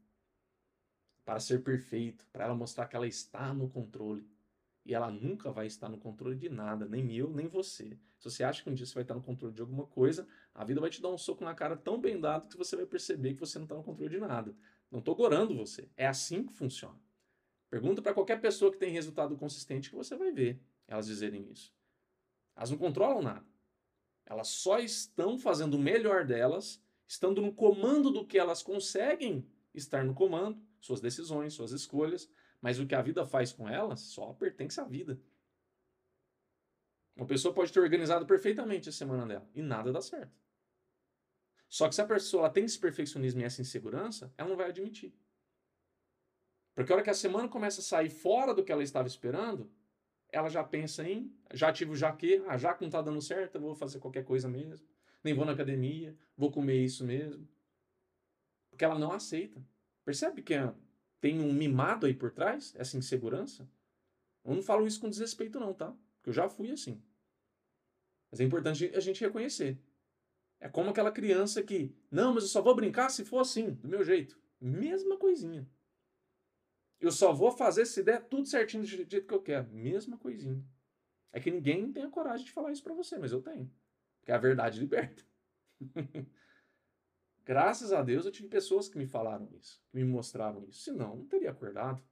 [1.26, 4.30] Para ser perfeito, para ela mostrar que ela está no controle.
[4.92, 7.98] E ela nunca vai estar no controle de nada, nem eu, nem você.
[8.20, 10.66] Se você acha que um dia você vai estar no controle de alguma coisa, a
[10.66, 13.34] vida vai te dar um soco na cara tão bem dado que você vai perceber
[13.34, 14.54] que você não está no controle de nada.
[14.92, 15.90] Não estou gorando você.
[15.96, 17.00] É assim que funciona.
[17.70, 21.74] Pergunta para qualquer pessoa que tem resultado consistente que você vai ver elas dizerem isso.
[22.54, 23.46] Elas não controlam nada.
[24.26, 30.04] Elas só estão fazendo o melhor delas, estando no comando do que elas conseguem estar
[30.04, 32.30] no comando, suas decisões, suas escolhas,
[32.62, 35.20] mas o que a vida faz com elas só pertence à vida.
[37.16, 40.40] Uma pessoa pode ter organizado perfeitamente a semana dela e nada dá certo.
[41.68, 45.14] Só que se a pessoa tem esse perfeccionismo e essa insegurança, ela não vai admitir.
[46.76, 49.72] Porque a hora que a semana começa a sair fora do que ela estava esperando,
[50.30, 53.22] ela já pensa em, já tive o já que, ah, já que não está dando
[53.22, 54.86] certo, eu vou fazer qualquer coisa mesmo.
[55.24, 57.48] Nem vou na academia, vou comer isso mesmo.
[58.70, 59.64] Porque ela não aceita.
[60.04, 60.74] Percebe que é
[61.22, 63.70] tem um mimado aí por trás, essa insegurança.
[64.44, 65.96] Eu não falo isso com desrespeito, não, tá?
[66.16, 67.02] Porque eu já fui assim.
[68.30, 69.80] Mas é importante a gente reconhecer.
[70.60, 73.88] É como aquela criança que, não, mas eu só vou brincar se for assim, do
[73.88, 74.40] meu jeito.
[74.60, 75.68] Mesma coisinha.
[77.00, 79.70] Eu só vou fazer se der tudo certinho do jeito que eu quero.
[79.72, 80.64] Mesma coisinha.
[81.32, 83.72] É que ninguém tem a coragem de falar isso para você, mas eu tenho.
[84.20, 85.24] Porque a verdade liberta.
[87.44, 90.82] Graças a Deus eu tive pessoas que me falaram isso, que me mostraram isso.
[90.82, 92.04] Senão, não teria acordado.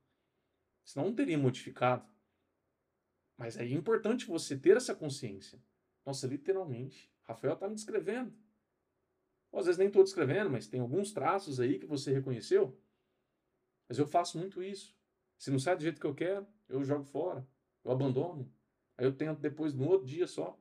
[0.84, 2.08] Senão, não teria modificado.
[3.38, 5.62] Mas é importante você ter essa consciência.
[6.06, 8.34] Nossa, literalmente, Rafael está me descrevendo.
[9.52, 12.78] Ou, às vezes nem estou descrevendo, mas tem alguns traços aí que você reconheceu.
[13.88, 14.96] Mas eu faço muito isso.
[15.38, 17.48] Se não sai do jeito que eu quero, eu jogo fora,
[17.84, 18.52] eu abandono.
[18.98, 20.59] Aí eu tento depois no outro dia só.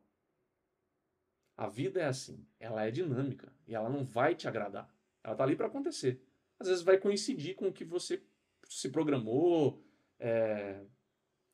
[1.59, 4.89] A vida é assim, ela é dinâmica e ela não vai te agradar.
[5.25, 6.25] Ela tá ali para acontecer.
[6.57, 8.23] Às vezes vai coincidir com o que você
[8.69, 9.83] se programou,
[10.21, 10.85] é,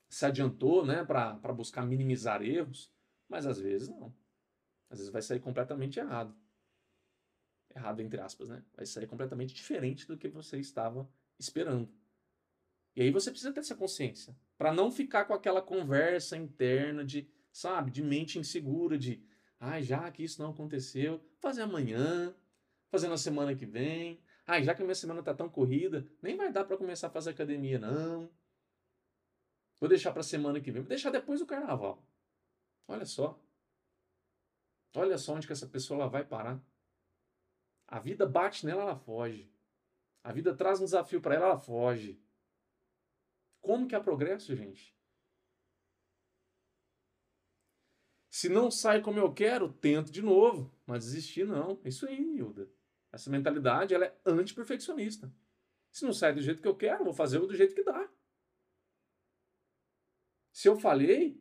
[0.06, 2.92] se adiantou, né, para buscar minimizar erros,
[3.26, 4.14] mas às vezes não.
[4.90, 6.36] Às vezes vai sair completamente errado.
[7.74, 8.62] Errado entre aspas, né?
[8.76, 11.90] Vai sair completamente diferente do que você estava esperando.
[12.94, 17.26] E aí você precisa ter essa consciência, para não ficar com aquela conversa interna de,
[17.50, 19.24] sabe, de mente insegura, de,
[19.66, 22.34] ah, já que isso não aconteceu, fazer amanhã,
[22.90, 24.22] fazer na semana que vem.
[24.46, 27.10] Ah, já que a minha semana tá tão corrida, nem vai dar para começar a
[27.10, 28.30] fazer academia não.
[29.80, 32.06] Vou deixar para semana que vem, vou deixar depois do carnaval.
[32.86, 33.40] Olha só.
[34.94, 36.62] Olha só onde que essa pessoa vai parar.
[37.88, 39.50] A vida bate nela, ela foge.
[40.22, 42.20] A vida traz um desafio para ela, ela foge.
[43.62, 44.94] Como que há progresso, gente?
[48.34, 50.68] Se não sai como eu quero, tento de novo.
[50.84, 51.80] Mas desistir não.
[51.84, 52.68] Isso aí, Hilda.
[53.12, 55.32] Essa mentalidade ela é anti-perfeccionista.
[55.92, 58.10] Se não sai do jeito que eu quero, vou fazer do jeito que dá.
[60.50, 61.40] Se eu falhei,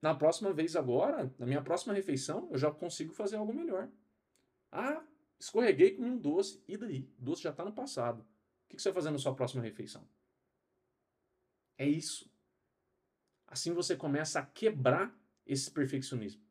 [0.00, 3.90] na próxima vez agora, na minha próxima refeição, eu já consigo fazer algo melhor.
[4.70, 5.04] Ah,
[5.38, 6.64] escorreguei com um doce.
[6.66, 7.12] E daí?
[7.18, 8.22] O doce já está no passado.
[8.22, 10.08] O que você vai fazer na sua próxima refeição?
[11.76, 12.32] É isso.
[13.46, 15.14] Assim você começa a quebrar
[15.46, 16.42] esse perfeccionismo.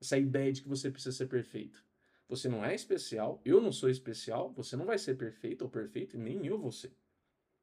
[0.00, 1.84] Essa ideia de que você precisa ser perfeito.
[2.28, 6.16] Você não é especial, eu não sou especial, você não vai ser perfeito ou perfeito,
[6.16, 6.92] nem eu ser.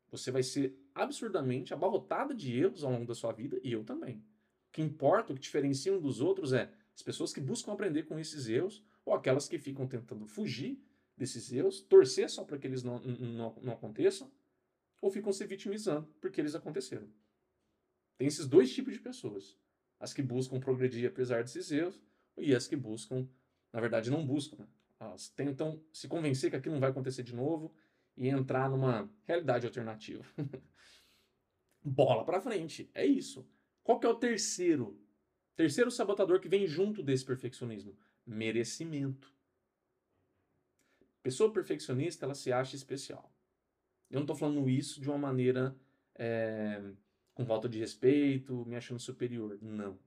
[0.10, 4.18] Você vai ser absurdamente abarrotada de erros ao longo da sua vida, e eu também.
[4.18, 8.04] O que importa, o que diferencia um dos outros é as pessoas que buscam aprender
[8.04, 10.82] com esses erros ou aquelas que ficam tentando fugir
[11.16, 14.32] desses erros, torcer só para que eles não, não, não aconteçam,
[15.02, 17.08] ou ficam se vitimizando porque eles aconteceram.
[18.18, 19.58] Tem esses dois tipos de pessoas.
[20.00, 22.00] As que buscam progredir apesar desses erros
[22.38, 23.28] e as que buscam,
[23.74, 24.58] na verdade, não buscam.
[24.58, 24.68] Né?
[25.00, 27.74] Elas tentam se convencer que aquilo não vai acontecer de novo
[28.16, 30.24] e entrar numa realidade alternativa.
[31.84, 33.48] Bola para frente, é isso.
[33.84, 35.00] Qual que é o terceiro?
[35.56, 37.98] Terceiro sabotador que vem junto desse perfeccionismo?
[38.26, 39.34] Merecimento.
[41.24, 43.34] Pessoa perfeccionista, ela se acha especial.
[44.10, 45.76] Eu não estou falando isso de uma maneira
[46.16, 46.82] é,
[47.38, 49.60] com falta de respeito, me achando superior.
[49.62, 50.00] Não.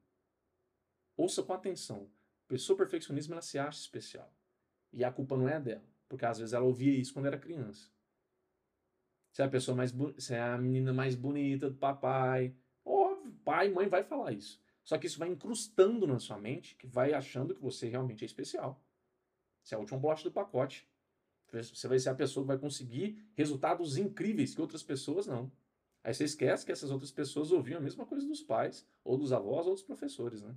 [1.17, 2.11] Ouça com atenção.
[2.49, 4.35] Pessoa perfeccionismo, ela se acha especial.
[4.93, 5.89] E a culpa não é dela.
[6.09, 7.89] Porque às vezes ela ouvia isso quando era criança.
[9.31, 12.53] Você é a pessoa mais você é a menina mais bonita do papai.
[12.85, 14.61] Óbvio, pai e mãe vai falar isso.
[14.83, 18.27] Só que isso vai incrustando na sua mente, que vai achando que você realmente é
[18.27, 18.83] especial.
[19.63, 20.85] Você é a última bolacha do pacote.
[21.53, 25.53] Você vai ser a pessoa que vai conseguir resultados incríveis que outras pessoas não.
[26.03, 29.33] Aí você esquece que essas outras pessoas ouviam a mesma coisa dos pais, ou dos
[29.33, 30.57] avós, ou dos professores, né?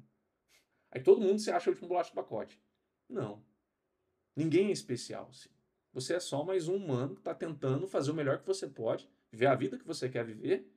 [0.90, 2.62] Aí todo mundo se acha o último bolacha do pacote.
[3.10, 3.44] Não.
[4.36, 5.50] Ninguém é especial, sim.
[5.92, 9.10] Você é só mais um humano que está tentando fazer o melhor que você pode,
[9.32, 10.72] viver a vida que você quer viver.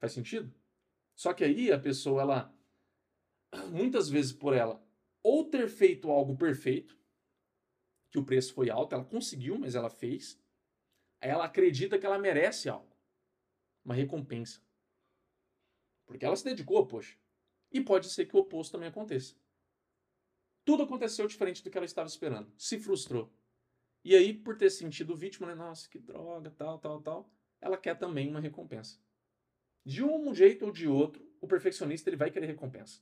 [0.00, 0.52] Faz sentido?
[1.14, 2.54] Só que aí a pessoa, ela,
[3.70, 4.84] muitas vezes por ela,
[5.22, 6.98] ou ter feito algo perfeito,
[8.10, 10.41] que o preço foi alto, ela conseguiu, mas ela fez.
[11.22, 12.94] Ela acredita que ela merece algo,
[13.84, 14.60] uma recompensa.
[16.04, 17.16] Porque ela se dedicou, poxa.
[17.70, 19.36] E pode ser que o oposto também aconteça.
[20.64, 22.52] Tudo aconteceu diferente do que ela estava esperando.
[22.58, 23.32] Se frustrou.
[24.04, 25.54] E aí, por ter sentido vítima, né?
[25.54, 27.30] Nossa, que droga, tal, tal, tal.
[27.60, 28.98] Ela quer também uma recompensa.
[29.84, 33.00] De um jeito ou de outro, o perfeccionista ele vai querer recompensa.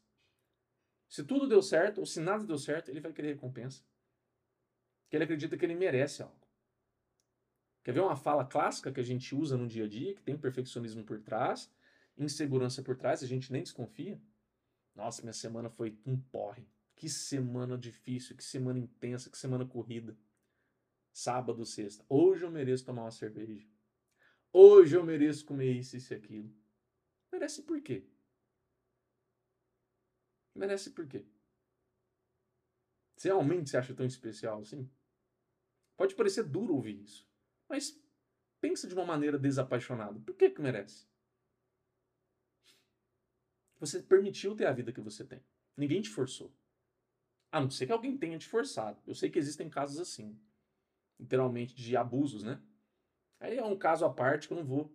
[1.09, 3.83] Se tudo deu certo, ou se nada deu certo, ele vai querer recompensa
[5.09, 6.40] que ele acredita que ele merece algo.
[7.83, 10.37] Quer ver uma fala clássica que a gente usa no dia a dia, que tem
[10.37, 11.73] perfeccionismo por trás,
[12.17, 14.21] insegurança por trás, a gente nem desconfia?
[14.95, 16.69] Nossa, minha semana foi um porre.
[16.95, 20.15] Que semana difícil, que semana intensa, que semana corrida.
[21.13, 22.05] Sábado, sexta.
[22.09, 23.67] Hoje eu mereço tomar uma cerveja.
[24.53, 26.53] Hoje eu mereço comer isso, isso e aquilo.
[27.33, 28.05] Merece por quê?
[30.55, 31.25] Merece por quê?
[33.17, 34.91] Você realmente se acha tão especial assim?
[35.97, 37.30] Pode parecer duro ouvir isso,
[37.71, 37.97] mas
[38.61, 40.19] pensa de uma maneira desapaixonada.
[40.21, 41.07] Por que que merece?
[43.79, 45.41] Você permitiu ter a vida que você tem.
[45.77, 46.53] Ninguém te forçou.
[47.51, 49.01] A não ser que alguém tenha te forçado.
[49.07, 50.39] Eu sei que existem casos assim.
[51.19, 52.61] Literalmente de abusos, né?
[53.39, 54.93] Aí é um caso à parte que eu não vou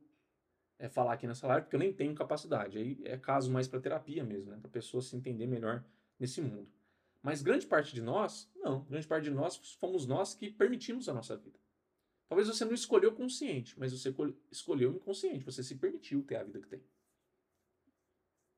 [0.77, 2.77] é, falar aqui nessa live, porque eu nem tenho capacidade.
[2.77, 4.59] Aí é caso mais para terapia mesmo, né?
[4.59, 5.83] Para pessoa se entender melhor
[6.19, 6.69] nesse mundo.
[7.23, 8.83] Mas grande parte de nós, não.
[8.83, 11.57] Grande parte de nós fomos nós que permitimos a nossa vida.
[12.27, 14.13] Talvez você não escolheu consciente, mas você
[14.51, 15.45] escolheu inconsciente.
[15.45, 16.83] Você se permitiu ter a vida que tem.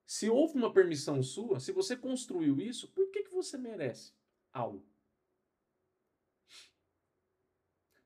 [0.06, 4.14] Se houve uma permissão sua, se você construiu isso, por que, que você merece
[4.54, 4.88] algo?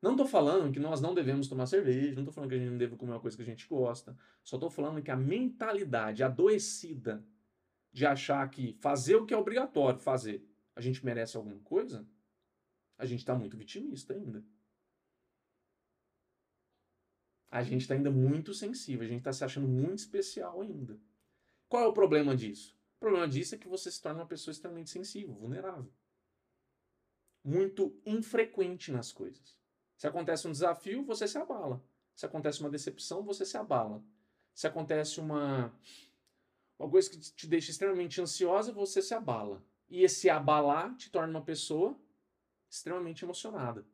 [0.02, 2.72] Não estou falando que nós não devemos tomar cerveja, não estou falando que a gente
[2.72, 4.18] não deve comer uma coisa que a gente gosta.
[4.44, 7.24] Só estou falando que a mentalidade adoecida
[7.92, 10.44] de achar que fazer o que é obrigatório fazer,
[10.76, 12.08] a gente merece alguma coisa,
[12.98, 14.44] a gente está muito vitimista ainda.
[17.52, 20.98] A gente está ainda muito sensível, a gente está se achando muito especial ainda.
[21.68, 22.78] Qual é o problema disso?
[22.96, 25.92] O problema disso é que você se torna uma pessoa extremamente sensível, vulnerável.
[27.44, 29.60] Muito infrequente nas coisas.
[29.98, 31.84] Se acontece um desafio, você se abala.
[32.16, 34.02] Se acontece uma decepção, você se abala.
[34.54, 35.74] Se acontece uma,
[36.80, 39.62] uma coisa que te deixa extremamente ansiosa, você se abala.
[39.90, 42.00] E esse abalar te torna uma pessoa
[42.70, 43.86] extremamente emocionada.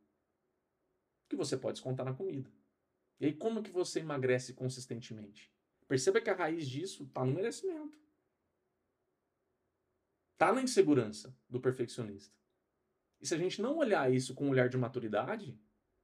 [1.28, 2.52] Que você pode descontar na comida.
[3.20, 5.52] E aí, como que você emagrece consistentemente?
[5.88, 7.98] Perceba que a raiz disso está no merecimento.
[10.34, 12.36] Está na insegurança do perfeccionista.
[13.20, 15.58] E se a gente não olhar isso com um olhar de maturidade,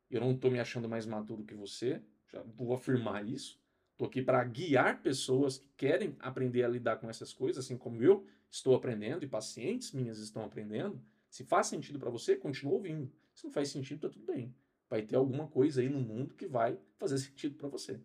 [0.10, 3.62] eu não estou me achando mais maduro que você, já vou afirmar isso.
[3.92, 8.02] Estou aqui para guiar pessoas que querem aprender a lidar com essas coisas, assim como
[8.02, 11.00] eu estou aprendendo e pacientes minhas estão aprendendo.
[11.30, 13.12] Se faz sentido para você, continua ouvindo.
[13.36, 14.56] Se não faz sentido, tá tudo bem.
[14.90, 18.00] Vai ter alguma coisa aí no mundo que vai fazer sentido para você.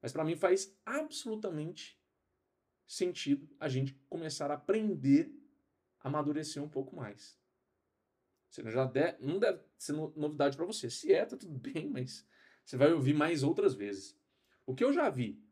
[0.00, 1.98] Mas para mim faz absolutamente
[2.86, 5.32] sentido a gente começar a aprender
[6.00, 7.38] a amadurecer um pouco mais.
[8.48, 10.88] Você já der, não deve ser novidade para você.
[10.88, 12.26] Se é, tá tudo bem, mas
[12.64, 14.18] você vai ouvir mais outras vezes.
[14.64, 15.42] O que eu já vi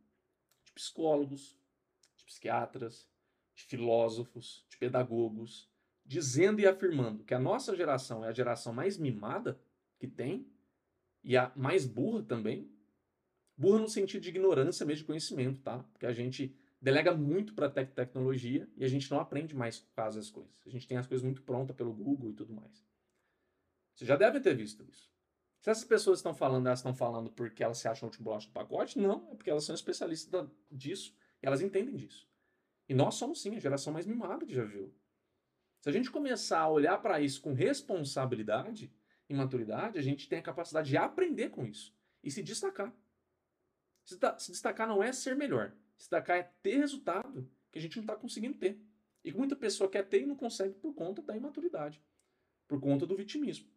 [0.65, 1.59] de psicólogos,
[2.17, 3.09] de psiquiatras,
[3.55, 5.71] de filósofos, de pedagogos,
[6.05, 9.61] dizendo e afirmando que a nossa geração é a geração mais mimada
[9.99, 10.47] que tem
[11.23, 12.71] e a mais burra também.
[13.57, 15.79] Burra no sentido de ignorância mesmo de conhecimento, tá?
[15.93, 20.19] Porque a gente delega muito para tec tecnologia e a gente não aprende mais quase
[20.19, 20.63] as coisas.
[20.67, 22.85] A gente tem as coisas muito prontas pelo Google e tudo mais.
[23.95, 25.11] Você já deve ter visto isso.
[25.59, 28.53] Se essas pessoas estão falando, elas estão falando porque elas se acham o último do
[28.53, 28.99] pacote?
[28.99, 32.29] Não, é porque elas são especialistas disso e elas entendem disso.
[32.89, 34.95] E nós somos sim a geração mais mimada que já viu.
[35.81, 38.93] Se a gente começar a olhar para isso com responsabilidade
[39.29, 42.95] e maturidade, a gente tem a capacidade de aprender com isso e se destacar.
[44.05, 44.19] Se
[44.53, 45.73] destacar não é ser melhor.
[45.97, 48.81] Se destacar é ter resultado que a gente não está conseguindo ter.
[49.25, 52.01] E que muita pessoa quer ter e não consegue por conta da imaturidade,
[52.69, 53.69] por conta do vitimismo.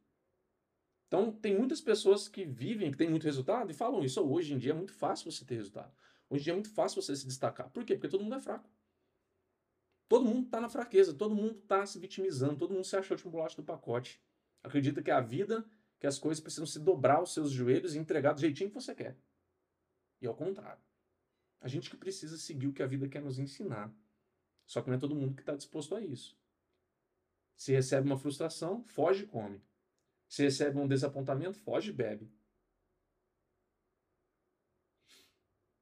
[1.07, 4.21] Então, tem muitas pessoas que vivem, que têm muito resultado e falam isso.
[4.21, 5.91] Hoje em dia é muito fácil você ter resultado.
[6.29, 7.71] Hoje em dia é muito fácil você se destacar.
[7.71, 7.95] Por quê?
[7.95, 8.69] Porque todo mundo é fraco.
[10.07, 13.27] Todo mundo está na fraqueza, todo mundo está se vitimizando, todo mundo se achou de
[13.27, 14.21] um bolacha do pacote.
[14.63, 15.65] Acredita que a vida,
[15.99, 18.93] que as coisas precisam se dobrar aos seus joelhos e entregar do jeitinho que você
[18.93, 19.17] quer.
[20.21, 20.81] E ao contrário.
[21.61, 23.93] A gente que precisa seguir o que a vida quer nos ensinar.
[24.65, 26.37] Só que não é todo mundo que está disposto a isso.
[27.55, 29.61] Se recebe uma frustração, foge e come.
[30.27, 32.31] Se recebe um desapontamento, foge e bebe.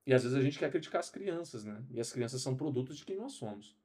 [0.06, 1.86] E às vezes a gente quer criticar as crianças, né?
[1.92, 3.78] E as crianças são produtos de quem nós somos.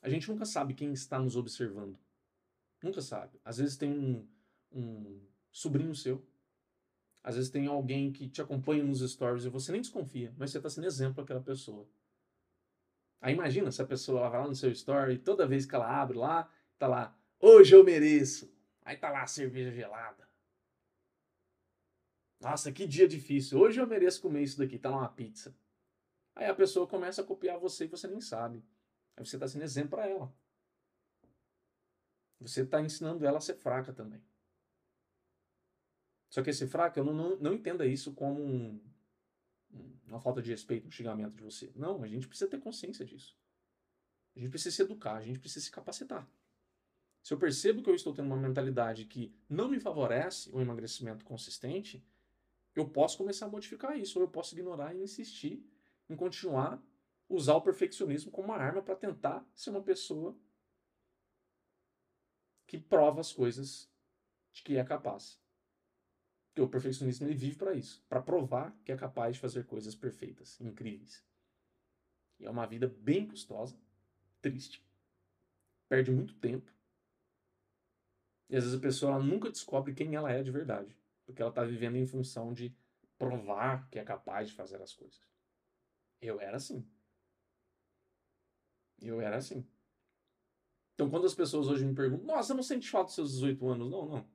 [0.00, 1.98] A gente nunca sabe quem está nos observando.
[2.82, 3.40] Nunca sabe.
[3.44, 4.28] Às vezes tem um,
[4.72, 6.24] um sobrinho seu.
[7.22, 10.58] Às vezes tem alguém que te acompanha nos stories e você nem desconfia, mas você
[10.58, 11.86] está sendo exemplo aquela pessoa.
[13.20, 16.00] Aí imagina se a pessoa vai lá no seu story e toda vez que ela
[16.00, 18.52] abre lá, tá lá, Hoje eu mereço.
[18.82, 20.28] Aí tá lá a cerveja gelada.
[22.40, 23.58] Nossa, que dia difícil.
[23.58, 24.78] Hoje eu mereço comer isso daqui.
[24.78, 25.54] Tá lá uma pizza.
[26.34, 28.64] Aí a pessoa começa a copiar você e você nem sabe.
[29.18, 30.32] Aí você está sendo exemplo para ela.
[32.40, 34.22] Você está ensinando ela a ser fraca também.
[36.30, 38.80] Só que esse fraco, eu não, não, não entenda isso como um,
[40.06, 41.72] uma falta de respeito, um xingamento de você.
[41.74, 43.36] Não, a gente precisa ter consciência disso.
[44.36, 46.28] A gente precisa se educar, a gente precisa se capacitar.
[47.20, 51.24] Se eu percebo que eu estou tendo uma mentalidade que não me favorece o emagrecimento
[51.24, 52.06] consistente,
[52.72, 55.60] eu posso começar a modificar isso, ou eu posso ignorar e insistir
[56.08, 56.80] em continuar
[57.28, 60.36] usar o perfeccionismo como uma arma para tentar ser uma pessoa
[62.66, 63.90] que prova as coisas
[64.52, 65.40] de que é capaz.
[66.48, 69.94] Porque o perfeccionismo ele vive para isso, para provar que é capaz de fazer coisas
[69.94, 71.24] perfeitas, incríveis.
[72.38, 73.78] E é uma vida bem custosa,
[74.40, 74.84] triste,
[75.88, 76.72] perde muito tempo
[78.48, 81.50] e às vezes a pessoa ela nunca descobre quem ela é de verdade, porque ela
[81.50, 82.74] está vivendo em função de
[83.18, 85.20] provar que é capaz de fazer as coisas.
[86.20, 86.88] Eu era assim.
[89.00, 89.66] Eu era assim.
[90.94, 93.90] Então, quando as pessoas hoje me perguntam, nossa, não sente falta dos seus 18 anos?
[93.90, 94.28] Não, não.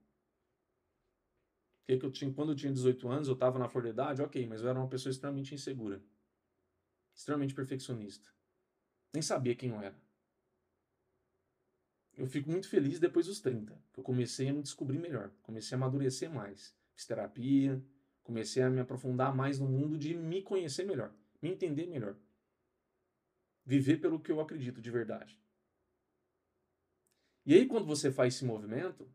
[1.80, 4.22] Porque que eu tinha, quando eu tinha 18 anos, eu estava na flor da idade,
[4.22, 6.02] ok, mas eu era uma pessoa extremamente insegura.
[7.16, 8.30] extremamente perfeccionista.
[9.14, 9.96] Nem sabia quem eu era.
[12.16, 15.76] Eu fico muito feliz depois dos 30, que eu comecei a me descobrir melhor, comecei
[15.76, 16.76] a amadurecer mais.
[16.96, 17.84] Fiz terapia,
[18.24, 21.12] comecei a me aprofundar mais no mundo de me conhecer melhor,
[21.42, 22.16] me entender melhor.
[23.66, 25.40] Viver pelo que eu acredito de verdade.
[27.46, 29.12] E aí, quando você faz esse movimento,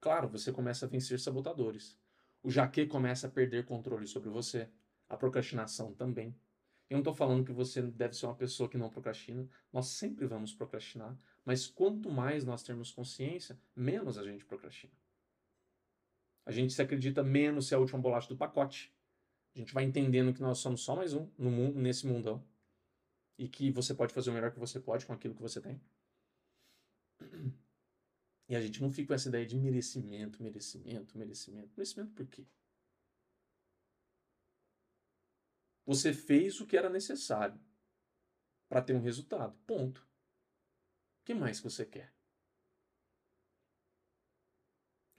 [0.00, 1.98] claro, você começa a vencer sabotadores.
[2.42, 4.70] O jaque começa a perder controle sobre você.
[5.08, 6.34] A procrastinação também.
[6.88, 9.48] Eu não estou falando que você deve ser uma pessoa que não procrastina.
[9.72, 11.18] Nós sempre vamos procrastinar.
[11.44, 14.92] Mas quanto mais nós termos consciência, menos a gente procrastina.
[16.44, 18.94] A gente se acredita menos se é a última bolacha do pacote.
[19.54, 22.44] A gente vai entendendo que nós somos só mais um no mundo, nesse mundão.
[23.38, 25.80] E que você pode fazer o melhor que você pode com aquilo que você tem.
[28.48, 31.72] E a gente não fica com essa ideia de merecimento, merecimento, merecimento.
[31.76, 32.46] Merecimento por quê?
[35.84, 37.60] Você fez o que era necessário
[38.68, 39.56] para ter um resultado.
[39.66, 40.00] Ponto.
[40.00, 42.12] O que mais você quer?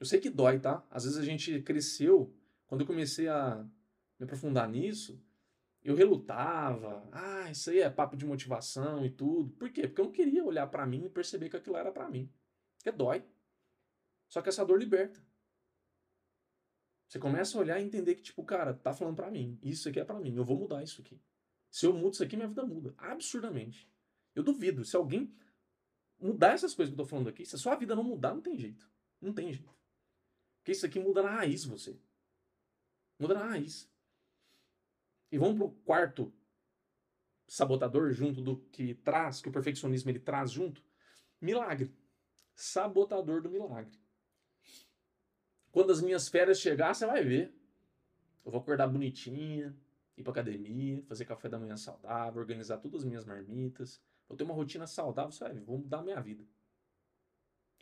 [0.00, 0.86] Eu sei que dói, tá?
[0.90, 2.34] Às vezes a gente cresceu.
[2.66, 3.62] Quando eu comecei a
[4.18, 5.20] me aprofundar nisso,
[5.82, 7.08] eu relutava.
[7.12, 9.50] Ah, isso aí é papo de motivação e tudo.
[9.56, 9.86] Por quê?
[9.86, 12.30] Porque eu não queria olhar para mim e perceber que aquilo era para mim.
[12.76, 13.24] Porque dói.
[14.28, 15.20] Só que essa dor liberta.
[17.08, 19.58] Você começa a olhar e entender que, tipo, cara, tá falando para mim.
[19.62, 20.36] Isso aqui é para mim.
[20.36, 21.18] Eu vou mudar isso aqui.
[21.70, 22.94] Se eu mudo isso aqui, minha vida muda.
[22.98, 23.90] Absurdamente.
[24.34, 24.84] Eu duvido.
[24.84, 25.34] Se alguém
[26.20, 28.42] mudar essas coisas que eu tô falando aqui, se a sua vida não mudar, não
[28.42, 28.90] tem jeito.
[29.20, 29.74] Não tem jeito.
[30.58, 31.98] Porque isso aqui muda na raiz você.
[33.18, 33.90] Muda na raiz.
[35.30, 36.32] E vamos pro quarto
[37.46, 40.82] sabotador junto do que traz, que o perfeccionismo ele traz junto.
[41.40, 41.94] Milagre.
[42.54, 43.98] Sabotador do milagre.
[45.70, 47.54] Quando as minhas férias chegar, você vai ver.
[48.44, 49.76] Eu vou acordar bonitinha,
[50.16, 54.02] ir pra academia, fazer café da manhã saudável, organizar todas as minhas marmitas.
[54.26, 56.44] Vou ter uma rotina saudável, você vai ver, vou mudar a minha vida.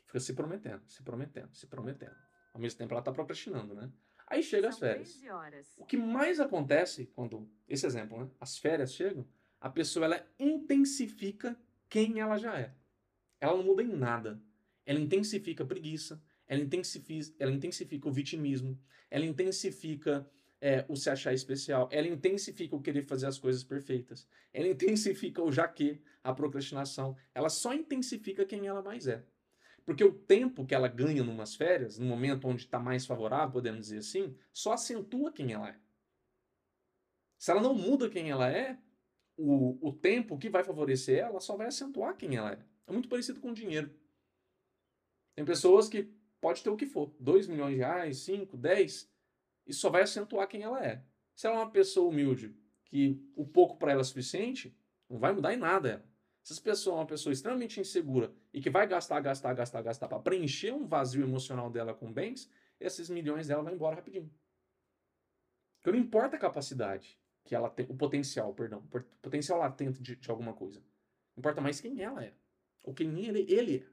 [0.07, 2.17] Fica se prometendo, se prometendo, se prometendo.
[2.53, 3.91] Ao mesmo tempo ela tá procrastinando, né?
[4.27, 5.21] Aí chega as férias.
[5.77, 8.31] O que mais acontece quando, esse exemplo, né?
[8.41, 9.27] As férias chegam,
[9.61, 11.59] a pessoa ela intensifica
[11.89, 12.75] quem ela já é.
[13.41, 14.43] Ela não muda em nada.
[14.85, 20.29] Ela intensifica a preguiça, ela intensifica, ela intensifica o vitimismo, ela intensifica
[20.61, 25.43] é, o se achar especial, ela intensifica o querer fazer as coisas perfeitas, ela intensifica
[25.43, 29.25] o jaque, a procrastinação, ela só intensifica quem ela mais é.
[29.87, 33.83] Porque o tempo que ela ganha numas férias, no momento onde está mais favorável, podemos
[33.83, 35.79] dizer assim, só acentua quem ela é.
[37.39, 38.77] Se ela não muda quem ela é,
[39.37, 42.59] o, o tempo que vai favorecer ela só vai acentuar quem ela é.
[42.89, 43.95] É muito parecido com dinheiro.
[45.37, 46.11] Tem pessoas que
[46.41, 49.09] pode ter o que for, 2 milhões de reais, 5, 10,
[49.67, 51.05] isso só vai acentuar quem ela é.
[51.35, 52.57] Se ela é uma pessoa humilde,
[52.87, 54.77] que o pouco para ela é suficiente,
[55.09, 56.16] não vai mudar em nada ela.
[56.47, 60.07] Se essa pessoa é uma pessoa extremamente insegura e que vai gastar, gastar, gastar, gastar
[60.07, 64.33] para preencher um vazio emocional dela com bens, esses milhões dela vão embora rapidinho.
[65.81, 70.15] Porque não importa a capacidade que ela tem, o potencial, perdão, o potencial latente de,
[70.15, 70.81] de alguma coisa.
[71.37, 72.33] Importa mais quem ela é,
[72.85, 73.87] ou quem ele, ele é.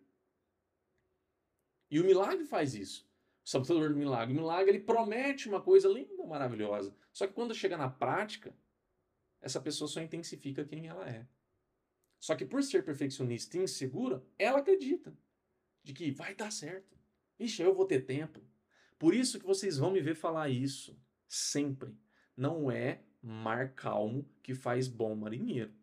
[1.90, 3.10] E o milagre faz isso.
[3.44, 4.32] O sabotador do milagre.
[4.32, 6.96] O milagre ele promete uma coisa linda, maravilhosa.
[7.12, 8.56] Só que quando chega na prática,
[9.42, 11.26] essa pessoa só intensifica quem ela é.
[12.24, 15.14] Só que por ser perfeccionista e insegura, ela acredita
[15.84, 16.98] de que vai dar certo.
[17.38, 18.40] Ixi, eu vou ter tempo.
[18.98, 20.98] Por isso que vocês vão me ver falar isso
[21.28, 21.94] sempre.
[22.38, 25.74] Não é mar calmo que faz bom marinheiro.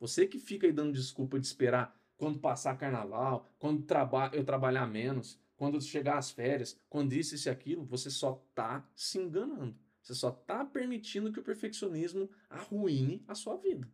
[0.00, 4.88] Você que fica aí dando desculpa de esperar quando passar carnaval, quando traba eu trabalhar
[4.88, 9.78] menos, quando chegar as férias, quando isso e aquilo, você só está se enganando.
[10.02, 13.88] Você só está permitindo que o perfeccionismo arruine a sua vida.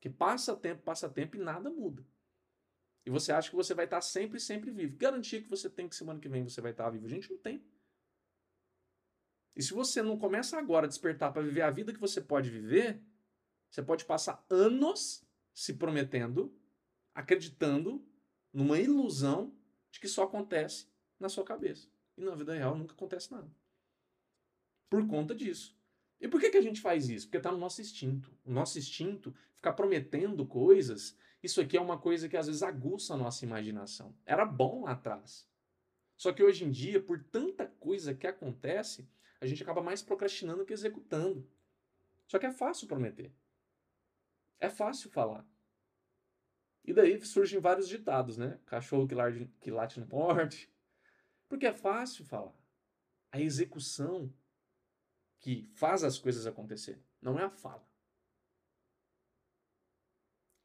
[0.00, 2.04] Que passa tempo, passa tempo e nada muda.
[3.04, 4.96] E você acha que você vai estar sempre, sempre vivo.
[4.96, 7.06] Garantia que você tem que semana que vem você vai estar vivo.
[7.06, 7.62] A gente não tem.
[9.56, 12.50] E se você não começa agora a despertar para viver a vida que você pode
[12.50, 13.02] viver,
[13.70, 15.22] você pode passar anos
[15.52, 16.54] se prometendo,
[17.14, 18.04] acreditando
[18.52, 19.54] numa ilusão
[19.90, 20.88] de que só acontece
[21.18, 21.88] na sua cabeça.
[22.16, 23.50] E na vida real nunca acontece nada.
[24.88, 25.76] Por conta disso.
[26.20, 27.26] E por que, que a gente faz isso?
[27.26, 28.30] Porque está no nosso instinto.
[28.44, 33.12] O nosso instinto, ficar prometendo coisas, isso aqui é uma coisa que às vezes aguça
[33.12, 34.16] a nossa imaginação.
[34.24, 35.46] Era bom lá atrás.
[36.16, 39.06] Só que hoje em dia, por tanta coisa que acontece,
[39.38, 41.46] a gente acaba mais procrastinando que executando.
[42.26, 43.32] Só que é fácil prometer.
[44.58, 45.46] É fácil falar.
[46.82, 48.58] E daí surgem vários ditados, né?
[48.64, 49.14] Cachorro que,
[49.60, 50.72] que late no porte.
[51.48, 52.54] Porque é fácil falar.
[53.30, 54.32] A execução
[55.38, 57.02] que faz as coisas acontecerem.
[57.20, 57.89] Não é a fala.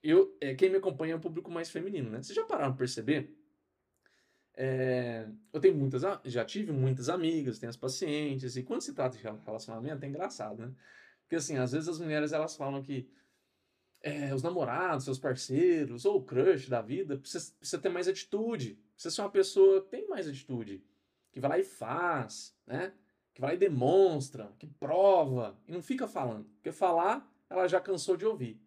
[0.09, 2.21] Eu, é, quem me acompanha é um público mais feminino, né?
[2.21, 3.35] Vocês já pararam pra perceber?
[4.57, 9.17] É, eu tenho muitas, já tive muitas amigas, tenho as pacientes, e quando se trata
[9.17, 10.73] de relacionamento é engraçado, né?
[11.23, 13.09] Porque assim, às vezes as mulheres elas falam que
[14.05, 18.79] é, os namorados, seus parceiros, ou o crush da vida, precisa, precisa ter mais atitude.
[18.93, 20.83] Precisa ser uma pessoa que tem mais atitude.
[21.31, 22.93] Que vai lá e faz, né?
[23.33, 26.45] Que vai lá e demonstra, que prova, e não fica falando.
[26.53, 28.61] Porque falar, ela já cansou de ouvir.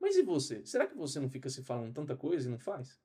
[0.00, 0.64] Mas e você?
[0.64, 2.98] Será que você não fica se falando tanta coisa e não faz?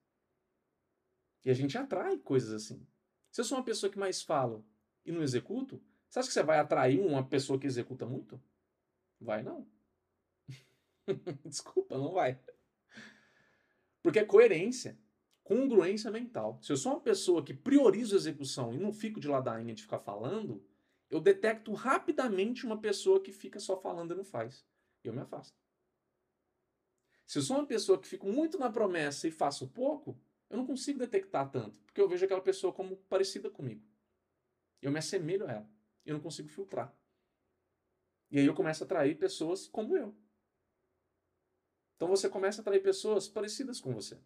[1.43, 2.87] E a gente atrai coisas assim.
[3.29, 4.65] Se eu sou uma pessoa que mais falo
[5.05, 8.41] e não executo, você acha que você vai atrair uma pessoa que executa muito?
[9.19, 9.67] Vai não.
[11.43, 12.39] Desculpa, não vai.
[14.01, 14.97] Porque é coerência,
[15.43, 16.59] congruência mental.
[16.61, 19.83] Se eu sou uma pessoa que priorizo a execução e não fico de ladainha de
[19.83, 20.65] ficar falando,
[21.09, 24.65] eu detecto rapidamente uma pessoa que fica só falando e não faz.
[25.03, 25.64] E eu me afasto.
[27.25, 30.17] Se eu sou uma pessoa que fico muito na promessa e faço pouco,
[30.49, 33.81] eu não consigo detectar tanto, porque eu vejo aquela pessoa como parecida comigo.
[34.81, 35.69] Eu me assemelho a ela.
[36.05, 36.93] Eu não consigo filtrar.
[38.29, 40.15] E aí eu começo a atrair pessoas como eu.
[41.95, 44.19] Então você começa a atrair pessoas parecidas com você.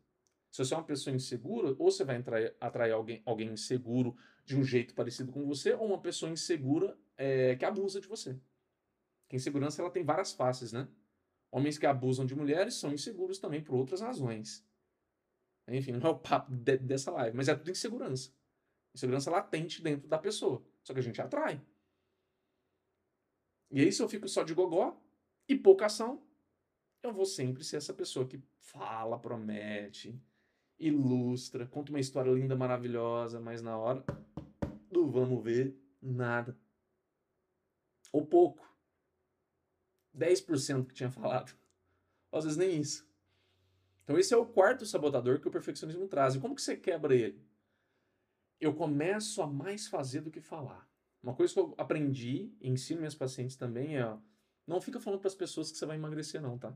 [0.51, 4.57] Se você é uma pessoa insegura, ou você vai atrair, atrair alguém, alguém inseguro de
[4.57, 8.37] um jeito parecido com você, ou uma pessoa insegura é, que abusa de você.
[9.21, 10.87] Porque insegurança ela tem várias faces, né?
[11.51, 14.65] Homens que abusam de mulheres são inseguros também por outras razões.
[15.67, 18.31] Enfim, não é o papo de, dessa live, mas é tudo insegurança.
[18.93, 20.63] Insegurança latente dentro da pessoa.
[20.83, 21.61] Só que a gente atrai.
[23.71, 24.99] E aí, se eu fico só de gogó
[25.47, 26.23] e pouca ação,
[27.03, 30.19] eu vou sempre ser essa pessoa que fala, promete,
[30.77, 34.03] ilustra, conta uma história linda, maravilhosa, mas na hora
[34.91, 36.57] do vamos ver, nada.
[38.11, 38.67] Ou pouco.
[40.19, 41.55] 10% que tinha falado.
[42.31, 43.07] Às vezes nem isso.
[44.03, 46.35] Então esse é o quarto sabotador que o perfeccionismo traz.
[46.35, 47.43] E como que você quebra ele?
[48.59, 50.87] Eu começo a mais fazer do que falar.
[51.23, 54.17] Uma coisa que eu aprendi e ensino minhas pacientes também é, ó,
[54.65, 56.75] não fica falando para as pessoas que você vai emagrecer não, tá?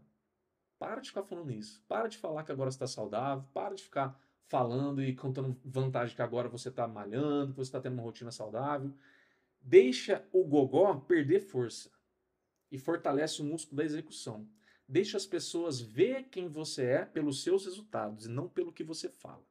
[0.79, 1.83] Para de ficar falando isso.
[1.87, 3.45] Para de falar que agora você está saudável.
[3.53, 7.79] Para de ficar falando e contando vantagem que agora você está malhando, que você está
[7.79, 8.93] tendo uma rotina saudável.
[9.61, 11.89] Deixa o gogó perder força
[12.73, 14.49] e fortalece o músculo da execução.
[14.89, 19.07] Deixa as pessoas ver quem você é pelos seus resultados e não pelo que você
[19.07, 19.45] fala.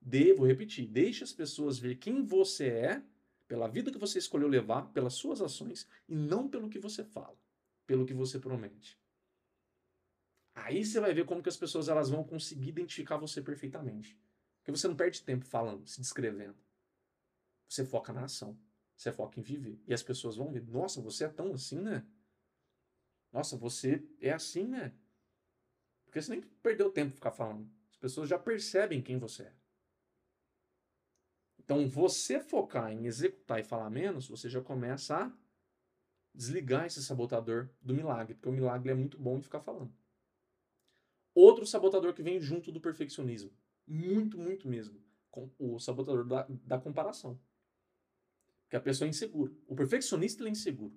[0.00, 3.02] Devo repetir, deixa as pessoas ver quem você é
[3.46, 7.38] pela vida que você escolheu levar, pelas suas ações e não pelo que você fala,
[7.86, 8.98] pelo que você promete.
[10.54, 14.18] Aí você vai ver como que as pessoas elas vão conseguir identificar você perfeitamente.
[14.58, 16.56] Porque você não perde tempo falando, se descrevendo.
[17.68, 18.58] Você foca na ação.
[18.96, 19.78] Você foca em viver.
[19.86, 22.04] E as pessoas vão ver, nossa, você é tão assim, né?
[23.30, 24.94] Nossa, você é assim, né?
[26.06, 27.70] Porque você nem perdeu tempo ficar falando.
[27.90, 29.52] As pessoas já percebem quem você é.
[31.58, 35.32] Então, você focar em executar e falar menos, você já começa a
[36.32, 39.92] desligar esse sabotador do milagre, porque o milagre é muito bom de ficar falando.
[41.34, 43.50] Outro sabotador que vem junto do perfeccionismo.
[43.86, 45.02] Muito, muito mesmo.
[45.30, 47.38] Com o sabotador da, da comparação.
[48.76, 49.52] Porque a pessoa é insegura.
[49.66, 50.94] O perfeccionista é inseguro.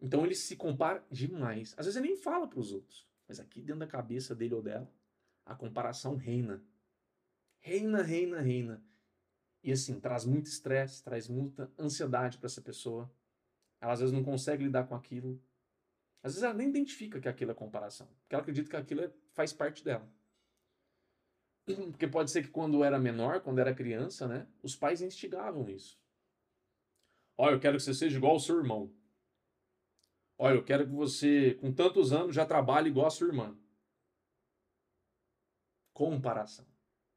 [0.00, 1.74] Então ele se compara demais.
[1.76, 3.08] Às vezes ele nem fala para os outros.
[3.28, 4.90] Mas aqui dentro da cabeça dele ou dela,
[5.44, 6.62] a comparação reina.
[7.60, 8.84] Reina, reina, reina.
[9.62, 13.10] E assim, traz muito estresse, traz muita ansiedade para essa pessoa.
[13.80, 15.40] Ela às vezes não consegue lidar com aquilo.
[16.22, 19.12] Às vezes ela nem identifica que aquilo é comparação, porque ela acredita que aquilo é,
[19.32, 20.08] faz parte dela.
[21.90, 25.98] Porque pode ser que quando era menor, quando era criança, né, os pais instigavam isso.
[27.36, 28.92] Olha, eu quero que você seja igual ao seu irmão.
[30.38, 33.56] Olha, eu quero que você, com tantos anos, já trabalhe igual a sua irmã.
[35.92, 36.66] Comparação.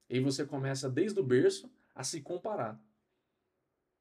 [0.09, 2.81] E aí você começa desde o berço a se comparar.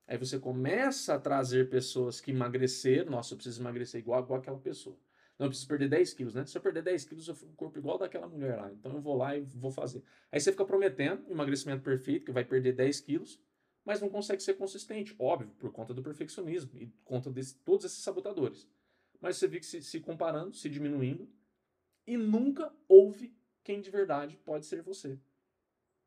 [0.07, 3.11] Aí você começa a trazer pessoas que emagreceram.
[3.11, 4.97] Nossa, eu preciso emagrecer igual, igual aquela pessoa.
[5.39, 6.47] Não, eu preciso perder 10 quilos, né?
[6.47, 8.73] Se eu perder 10 quilos, eu fico com o corpo igual daquela mulher lá.
[8.73, 10.03] Então eu vou lá e vou fazer.
[10.33, 13.41] Aí você fica prometendo emagrecimento perfeito, que vai perder 10 quilos,
[13.89, 15.17] mas não consegue ser consistente.
[15.19, 18.69] Óbvio, por conta do perfeccionismo e por conta de todos esses sabotadores.
[19.19, 21.27] Mas você fica se, se comparando, se diminuindo,
[22.07, 23.35] e nunca ouve
[23.65, 25.19] quem de verdade pode ser você.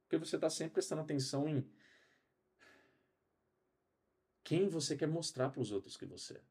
[0.04, 1.68] Porque você está sempre prestando atenção em
[4.44, 6.42] quem você quer mostrar para os outros que você é.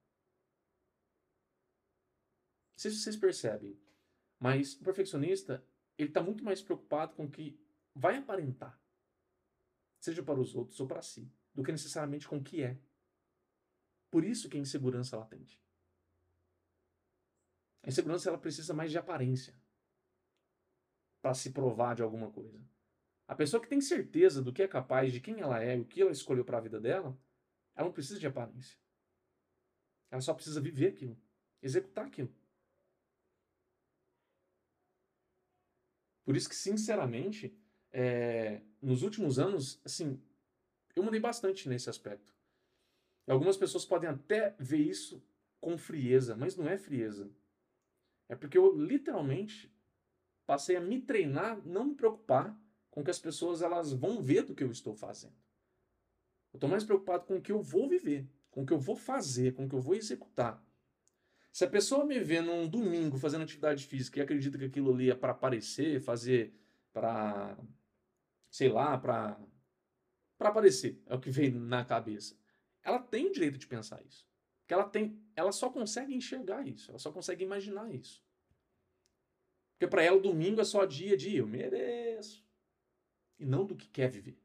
[2.72, 3.78] Não sei se vocês percebem,
[4.36, 5.64] mas o perfeccionista
[5.96, 7.56] ele está muito mais preocupado com o que
[7.94, 8.76] vai aparentar,
[10.00, 12.78] seja para os outros ou para si, do que necessariamente com o que é.
[14.10, 15.62] Por isso que a insegurança latente.
[17.82, 19.54] A insegurança ela precisa mais de aparência.
[21.22, 22.58] para se provar de alguma coisa.
[23.28, 26.00] A pessoa que tem certeza do que é capaz, de quem ela é, o que
[26.00, 27.16] ela escolheu para a vida dela,
[27.76, 28.78] ela não precisa de aparência.
[30.10, 31.16] Ela só precisa viver aquilo,
[31.62, 32.34] executar aquilo.
[36.24, 37.54] Por isso que, sinceramente,
[37.92, 40.20] é, nos últimos anos, assim,
[40.94, 42.34] eu mudei bastante nesse aspecto.
[43.26, 45.22] Algumas pessoas podem até ver isso
[45.60, 47.30] com frieza, mas não é frieza.
[48.28, 49.72] É porque eu literalmente
[50.46, 52.58] passei a me treinar, não me preocupar
[52.90, 55.34] com que as pessoas elas vão ver do que eu estou fazendo.
[56.52, 58.96] Eu estou mais preocupado com o que eu vou viver, com o que eu vou
[58.96, 60.60] fazer, com o que eu vou executar.
[61.52, 65.10] Se a pessoa me vê num domingo fazendo atividade física e acredita que aquilo ali
[65.10, 66.52] é para aparecer, fazer
[66.92, 67.56] para
[68.50, 69.38] sei lá, para
[70.36, 72.34] para aparecer, é o que vem na cabeça.
[72.82, 74.26] Ela tem o direito de pensar isso.
[74.60, 78.24] Porque ela tem, ela só consegue enxergar isso, ela só consegue imaginar isso.
[79.72, 82.42] Porque para ela o domingo é só dia dia, eu mereço.
[83.38, 84.38] E não do que quer viver.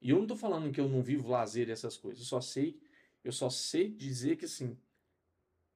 [0.00, 2.40] E eu não estou falando que eu não vivo lazer e essas coisas, eu só
[2.40, 2.80] sei,
[3.24, 4.78] eu só sei dizer que assim,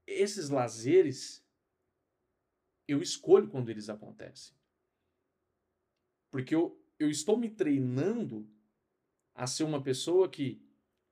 [0.07, 1.45] esses lazeres
[2.87, 4.55] eu escolho quando eles acontecem.
[6.31, 8.49] Porque eu, eu estou me treinando
[9.35, 10.63] a ser uma pessoa que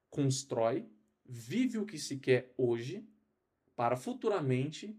[0.09, 0.89] constrói,
[1.25, 3.07] vive o que se quer hoje,
[3.75, 4.97] para futuramente,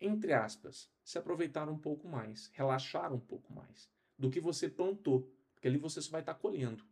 [0.00, 5.30] entre aspas, se aproveitar um pouco mais, relaxar um pouco mais do que você plantou,
[5.54, 6.84] porque ali você só vai estar colhendo.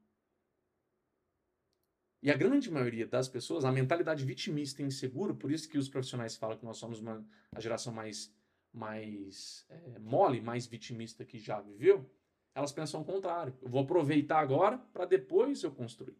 [2.22, 5.88] E a grande maioria das pessoas, a mentalidade vitimista e insegura, por isso que os
[5.88, 8.34] profissionais falam que nós somos uma, a geração mais,
[8.72, 12.10] mais é, mole, mais vitimista que já viveu,
[12.54, 13.56] elas pensam o contrário.
[13.62, 16.16] Eu vou aproveitar agora para depois eu construir.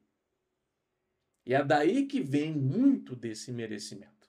[1.45, 4.29] E é daí que vem muito desse merecimento.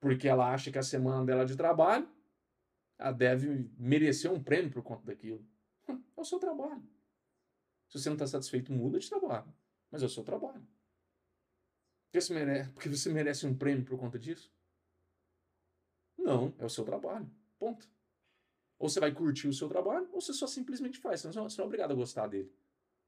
[0.00, 2.08] Porque ela acha que a semana dela de trabalho,
[2.98, 5.44] ela deve merecer um prêmio por conta daquilo.
[5.88, 6.82] É o seu trabalho.
[7.88, 9.52] Se você não está satisfeito, muda de trabalho.
[9.90, 10.66] Mas é o seu trabalho.
[12.06, 14.52] Porque você, merece, porque você merece um prêmio por conta disso?
[16.16, 17.30] Não, é o seu trabalho.
[17.58, 17.88] Ponto.
[18.78, 21.20] Ou você vai curtir o seu trabalho, ou você só simplesmente faz.
[21.20, 22.52] Você não, é obrigado a gostar dele.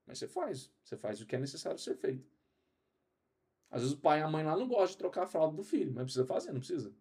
[0.04, 0.72] Mas você faz.
[0.82, 2.28] Você faz o que é necessário ser feito.
[3.70, 5.62] Às vezes o pai e a mãe lá não gostam de trocar a fralda do
[5.62, 6.92] filho, mas precisa fazer, não precisa.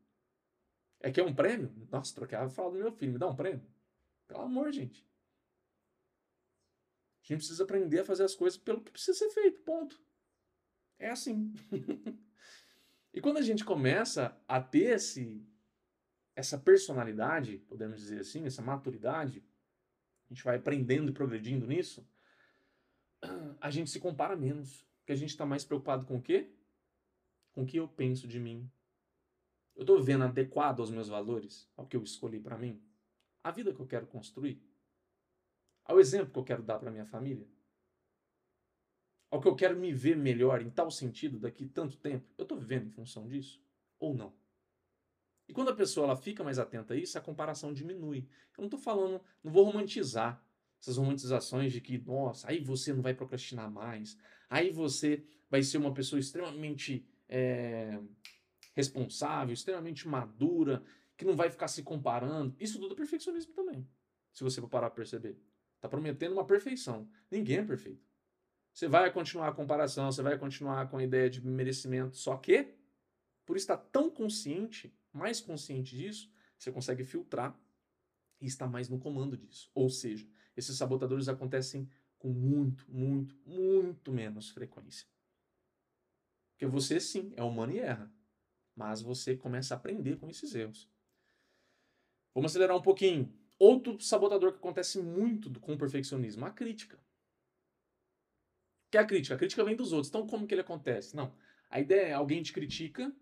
[1.00, 1.74] É que é um prêmio?
[1.92, 3.66] Nossa, trocar a fralda do meu filho, me dá um prêmio?
[4.28, 5.04] Pelo amor, gente.
[7.24, 10.00] A gente precisa aprender a fazer as coisas pelo que precisa ser feito, ponto.
[11.00, 11.54] É assim.
[13.14, 15.44] e quando a gente começa a ter esse,
[16.40, 19.44] essa personalidade, podemos dizer assim, essa maturidade,
[20.26, 22.08] a gente vai aprendendo e progredindo nisso,
[23.60, 24.88] a gente se compara menos.
[25.00, 26.50] Porque a gente está mais preocupado com o quê?
[27.52, 28.72] Com o que eu penso de mim.
[29.76, 32.82] Eu estou vendo adequado aos meus valores, ao que eu escolhi para mim?
[33.44, 34.64] A vida que eu quero construir?
[35.84, 37.48] Ao exemplo que eu quero dar para minha família?
[39.30, 42.26] Ao que eu quero me ver melhor em tal sentido daqui tanto tempo?
[42.38, 43.62] Eu estou vivendo em função disso?
[44.00, 44.34] Ou não?
[45.50, 48.20] E quando a pessoa ela fica mais atenta a isso, a comparação diminui.
[48.56, 50.46] Eu não estou falando, não vou romantizar
[50.80, 54.16] essas romantizações de que, nossa, aí você não vai procrastinar mais,
[54.48, 58.00] aí você vai ser uma pessoa extremamente é,
[58.76, 60.84] responsável, extremamente madura,
[61.18, 62.56] que não vai ficar se comparando.
[62.60, 63.90] Isso tudo é perfeccionismo também,
[64.32, 65.36] se você parar para perceber.
[65.78, 67.10] Está prometendo uma perfeição.
[67.32, 68.08] Ninguém é perfeito.
[68.72, 72.76] Você vai continuar a comparação, você vai continuar com a ideia de merecimento, só que,
[73.48, 77.60] por estar tão consciente, mais consciente disso, você consegue filtrar
[78.40, 79.70] e está mais no comando disso.
[79.74, 85.08] Ou seja, esses sabotadores acontecem com muito, muito, muito menos frequência.
[86.52, 88.12] Porque você sim é humano e erra,
[88.76, 90.90] mas você começa a aprender com esses erros.
[92.34, 93.34] Vamos acelerar um pouquinho.
[93.58, 97.00] Outro sabotador que acontece muito com o perfeccionismo, a crítica.
[98.92, 99.36] Que é a crítica?
[99.36, 100.10] A crítica vem dos outros.
[100.10, 101.16] Então, como que ele acontece?
[101.16, 101.34] Não.
[101.70, 103.14] A ideia é alguém te critica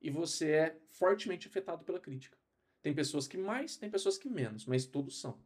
[0.00, 2.38] e você é fortemente afetado pela crítica.
[2.82, 5.40] Tem pessoas que mais, tem pessoas que menos, mas todos são.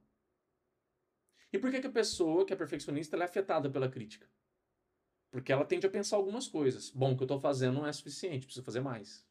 [1.52, 4.28] E por que, que a pessoa que é perfeccionista é afetada pela crítica?
[5.30, 6.90] Porque ela tende a pensar algumas coisas.
[6.90, 9.26] Bom, o que eu estou fazendo não é suficiente, preciso fazer mais.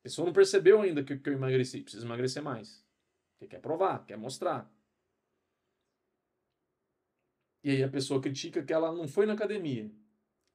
[0.00, 2.84] A pessoa não percebeu ainda que, que eu emagreci, preciso emagrecer mais.
[3.32, 4.70] Porque quer provar, quer mostrar.
[7.62, 9.90] E aí a pessoa critica que ela não foi na academia.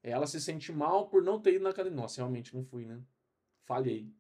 [0.08, 2.00] Ela se sente mal por não ter ido na academia.
[2.00, 3.02] Nossa, realmente não fui, né?
[3.64, 4.14] Falhei.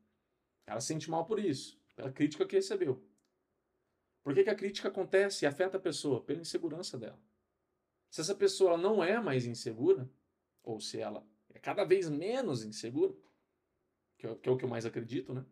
[0.66, 3.08] Ela se sente mal por isso, pela crítica que recebeu.
[4.24, 6.24] Por que, que a crítica acontece e afeta a pessoa?
[6.24, 7.22] Pela insegurança dela.
[8.10, 10.10] Se essa pessoa não é mais insegura,
[10.64, 11.24] ou se ela
[11.54, 13.16] é cada vez menos insegura,
[14.18, 15.46] que é, que é o que eu mais acredito, né?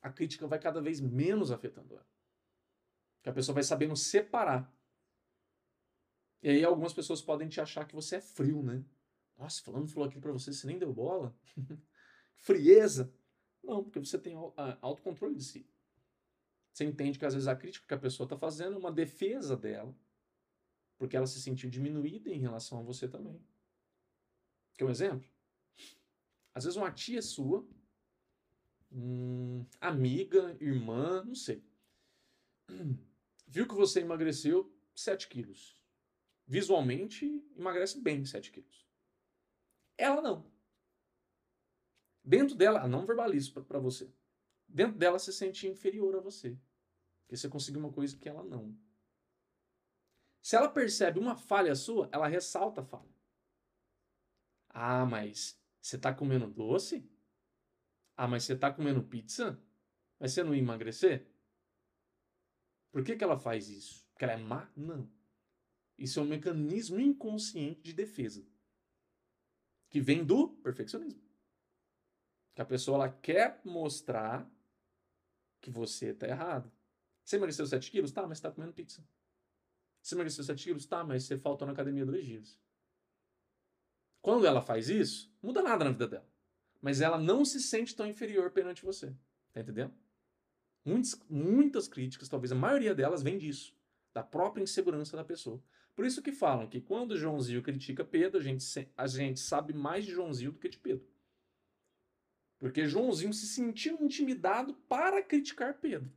[0.00, 2.08] a crítica vai cada vez menos afetando ela.
[3.22, 4.74] Que a pessoa vai sabendo separar.
[6.42, 8.82] E aí algumas pessoas podem te achar que você é frio, né?
[9.38, 11.34] Nossa, falando falou aquilo para você, você nem deu bola.
[12.34, 13.12] Frieza.
[13.62, 14.34] Não, porque você tem
[14.80, 15.70] autocontrole de si.
[16.72, 19.56] Você entende que às vezes a crítica que a pessoa está fazendo é uma defesa
[19.56, 19.94] dela,
[20.96, 23.40] porque ela se sentiu diminuída em relação a você também.
[24.76, 25.28] Quer um exemplo?
[26.54, 27.66] Às vezes uma tia sua,
[28.90, 31.64] hum, amiga, irmã, não sei,
[33.46, 35.80] viu que você emagreceu 7 quilos.
[36.46, 38.87] Visualmente, emagrece bem 7 quilos.
[39.98, 40.50] Ela não.
[42.24, 44.10] Dentro dela, não verbaliza para você.
[44.68, 46.56] Dentro dela se sente inferior a você.
[47.22, 48.78] Porque você conseguiu uma coisa que ela não.
[50.40, 53.14] Se ela percebe uma falha sua, ela ressalta a falha.
[54.68, 57.10] Ah, mas você está comendo doce?
[58.16, 59.60] Ah, mas você está comendo pizza?
[60.18, 61.26] Mas você não ia emagrecer?
[62.90, 64.06] Por que, que ela faz isso?
[64.10, 64.70] Porque ela é má?
[64.76, 65.10] Não.
[65.96, 68.46] Isso é um mecanismo inconsciente de defesa.
[69.88, 71.22] Que vem do perfeccionismo.
[72.54, 74.50] Que a pessoa ela quer mostrar
[75.60, 76.70] que você está errado.
[77.24, 78.12] Você emagreceu 7 quilos?
[78.12, 79.06] Tá, mas você está comendo pizza.
[80.02, 80.86] Você emagreceu 7 quilos?
[80.86, 82.58] Tá, mas você faltou na academia dois dias.
[84.20, 86.28] Quando ela faz isso, muda nada na vida dela.
[86.80, 89.14] Mas ela não se sente tão inferior perante você.
[89.52, 89.92] Tá entendendo?
[90.84, 93.76] Muitas, muitas críticas, talvez a maioria delas, vem disso.
[94.14, 95.62] Da própria insegurança da pessoa.
[95.98, 100.04] Por isso que falam que quando Joãozinho critica Pedro, a gente, a gente sabe mais
[100.04, 101.04] de Joãozinho do que de Pedro.
[102.56, 106.08] Porque Joãozinho se sentiu intimidado para criticar Pedro.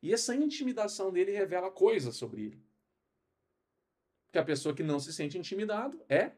[0.00, 2.62] E essa intimidação dele revela coisas sobre ele.
[4.30, 6.30] Que a pessoa que não se sente intimidado é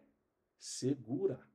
[0.56, 1.46] segura.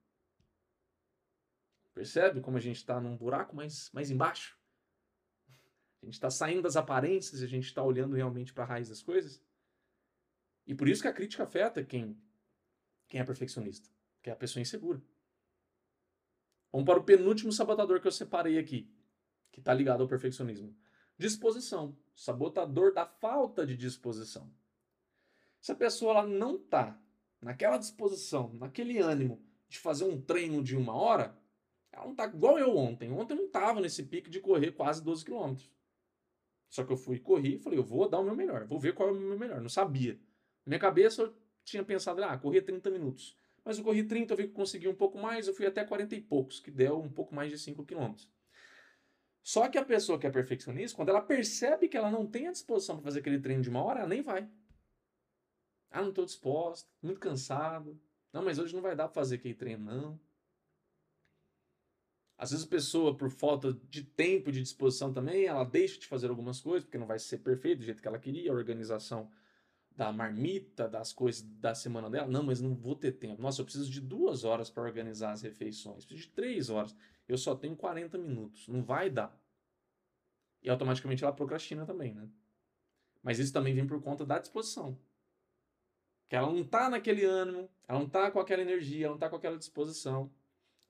[1.92, 4.56] Percebe como a gente está num buraco mais, mais embaixo?
[6.04, 9.02] A gente está saindo das aparências a gente está olhando realmente para a raiz das
[9.02, 9.42] coisas.
[10.66, 12.18] E por isso que a crítica afeta quem,
[13.08, 13.90] quem é perfeccionista,
[14.22, 15.02] que é a pessoa insegura.
[16.72, 18.90] Vamos para o penúltimo sabotador que eu separei aqui,
[19.52, 20.76] que está ligado ao perfeccionismo.
[21.18, 21.98] Disposição.
[22.16, 24.52] Sabotador da falta de disposição.
[25.60, 27.00] Se a pessoa ela não está
[27.42, 31.38] naquela disposição, naquele ânimo de fazer um treino de uma hora,
[31.92, 33.12] ela não está igual eu ontem.
[33.12, 35.70] Ontem eu não estava nesse pique de correr quase 12 quilômetros.
[36.70, 38.94] Só que eu fui correr e falei, eu vou dar o meu melhor, vou ver
[38.94, 39.60] qual é o meu melhor.
[39.60, 40.18] Não sabia.
[40.66, 43.38] Minha cabeça eu tinha pensado, ah, correr 30 minutos.
[43.64, 46.16] Mas eu corri 30, eu vi que consegui um pouco mais, eu fui até 40
[46.16, 48.28] e poucos, que deu um pouco mais de 5 quilômetros.
[49.44, 52.52] Só que a pessoa que é perfeccionista, quando ela percebe que ela não tem a
[52.52, 54.48] disposição para fazer aquele treino de uma hora, ela nem vai.
[55.90, 58.00] Ah, não estou disposta, muito cansado.
[58.32, 60.20] Não, mas hoje não vai dar para fazer aquele treino, não.
[62.38, 66.30] Às vezes a pessoa, por falta de tempo, de disposição também, ela deixa de fazer
[66.30, 69.30] algumas coisas, porque não vai ser perfeito do jeito que ela queria, a organização
[69.96, 72.28] da marmita, das coisas da semana dela.
[72.28, 73.42] Não, mas não vou ter tempo.
[73.42, 76.06] Nossa, eu preciso de duas horas para organizar as refeições.
[76.06, 76.96] Preciso de três horas.
[77.28, 78.68] Eu só tenho 40 minutos.
[78.68, 79.40] Não vai dar.
[80.62, 82.30] E automaticamente ela procrastina também, né?
[83.22, 84.98] Mas isso também vem por conta da disposição.
[86.28, 89.30] Que ela não tá naquele ânimo, ela não tá com aquela energia, ela não tá
[89.30, 90.32] com aquela disposição.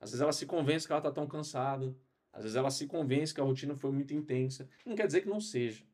[0.00, 1.94] Às vezes ela se convence que ela tá tão cansada.
[2.32, 4.68] Às vezes ela se convence que a rotina foi muito intensa.
[4.86, 5.84] Não quer dizer que não seja.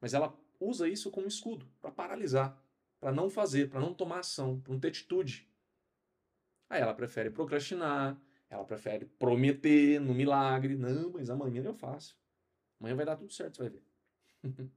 [0.00, 2.60] Mas ela usa isso como escudo para paralisar,
[3.00, 5.48] para não fazer, para não tomar ação, para não ter atitude.
[6.68, 10.76] Aí ela prefere procrastinar, ela prefere prometer no milagre.
[10.76, 12.16] Não, mas amanhã eu faço.
[12.80, 13.82] Amanhã vai dar tudo certo, você vai ver.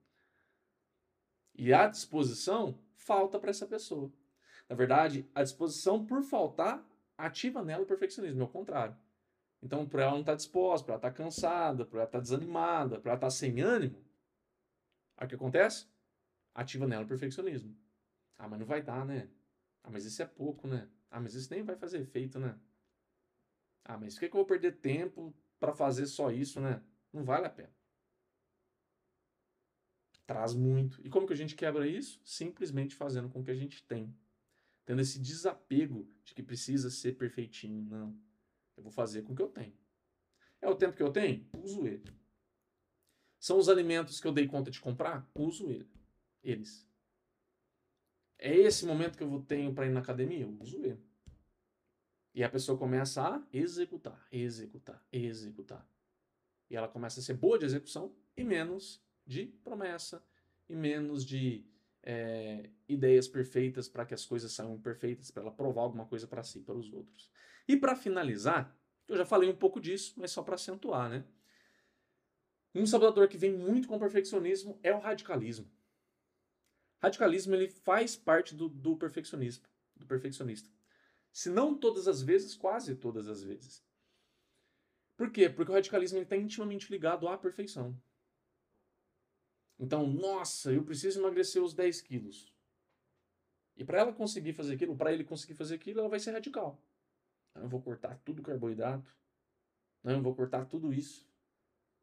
[1.56, 4.12] e a disposição falta para essa pessoa.
[4.68, 6.86] Na verdade, a disposição por faltar
[7.18, 8.96] ativa nela o perfeccionismo, é o contrário.
[9.62, 12.20] Então, por ela não estar tá disposta, por ela estar tá cansada, por ela estar
[12.20, 14.04] tá desanimada, por ela estar sem ânimo,
[15.18, 15.88] Aí o que acontece?
[16.54, 17.76] Ativa nela o perfeccionismo.
[18.38, 19.30] Ah, mas não vai dar, né?
[19.84, 20.90] Ah, mas isso é pouco, né?
[21.10, 22.58] Ah, mas isso nem vai fazer efeito, né?
[23.84, 26.82] Ah, mas por que, que eu vou perder tempo para fazer só isso, né?
[27.14, 27.74] Não vale a pena.
[30.26, 31.00] Traz muito.
[31.06, 32.20] E como que a gente quebra isso?
[32.26, 34.14] Simplesmente fazendo com que a gente tem.
[34.84, 37.84] Tendo esse desapego de que precisa ser perfeitinho.
[37.84, 38.18] Não.
[38.76, 39.74] Eu vou fazer com o que eu tenho.
[40.62, 41.48] É o tempo que eu tenho?
[41.62, 42.04] Uso ele.
[43.46, 45.30] São os alimentos que eu dei conta de comprar?
[45.36, 45.88] Uso ele,
[46.44, 46.90] eles.
[48.40, 50.46] É esse momento que eu tenho para ir na academia?
[50.46, 51.00] Eu uso ele.
[52.34, 55.88] E a pessoa começa a executar, executar, executar.
[56.72, 60.26] E ela começa a ser boa de execução e menos de promessa,
[60.68, 61.68] e menos de
[62.02, 66.42] é, ideias perfeitas para que as coisas saiam perfeitas, para ela provar alguma coisa para
[66.42, 67.30] si, para os outros.
[67.68, 68.76] E para finalizar,
[69.08, 71.24] eu já falei um pouco disso, mas só para acentuar, né?
[72.76, 75.72] Um sabotador que vem muito com o perfeccionismo é o radicalismo.
[77.02, 79.66] Radicalismo ele faz parte do, do perfeccionismo,
[79.96, 80.70] do perfeccionista.
[81.32, 83.82] Se não todas as vezes, quase todas as vezes.
[85.16, 85.50] Por quê?
[85.50, 87.98] Porque o radicalismo está intimamente ligado à perfeição.
[89.80, 92.54] Então, nossa, eu preciso emagrecer os 10 quilos.
[93.78, 96.82] E para ela conseguir fazer aquilo, para ele conseguir fazer aquilo, ela vai ser radical.
[97.56, 99.16] Eu vou cortar tudo carboidrato.
[100.04, 101.26] Não, eu vou cortar tudo isso.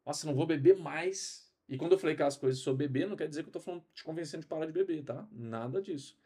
[0.05, 1.51] Nossa, não vou beber mais.
[1.67, 3.83] E quando eu falei aquelas coisas sobre beber, não quer dizer que eu tô falando,
[3.93, 5.27] te convencendo de parar de beber, tá?
[5.31, 6.17] Nada disso.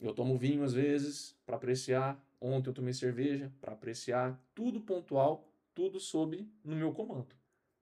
[0.00, 2.22] Eu tomo vinho às vezes para apreciar.
[2.40, 4.38] Ontem eu tomei cerveja para apreciar.
[4.54, 7.34] Tudo pontual, tudo sob no meu comando.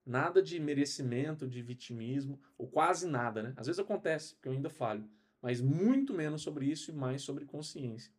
[0.07, 3.55] Nada de merecimento, de vitimismo, ou quase nada, né?
[3.57, 5.09] Às vezes acontece, porque eu ainda falho,
[5.41, 8.13] mas muito menos sobre isso e mais sobre consciência.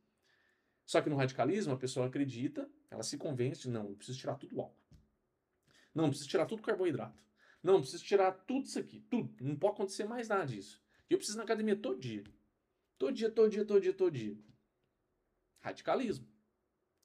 [0.83, 4.55] Só que no radicalismo, a pessoa acredita, ela se convence não, eu preciso tirar tudo
[4.55, 4.84] o álcool.
[5.95, 7.23] Não, preciso tirar tudo carboidrato.
[7.63, 9.33] Não, preciso tirar tudo isso aqui, tudo.
[9.41, 10.83] Não pode acontecer mais nada disso.
[11.09, 12.23] E eu preciso ir na academia todo dia.
[12.97, 14.37] Todo dia, todo dia, todo dia, todo dia.
[15.61, 16.27] Radicalismo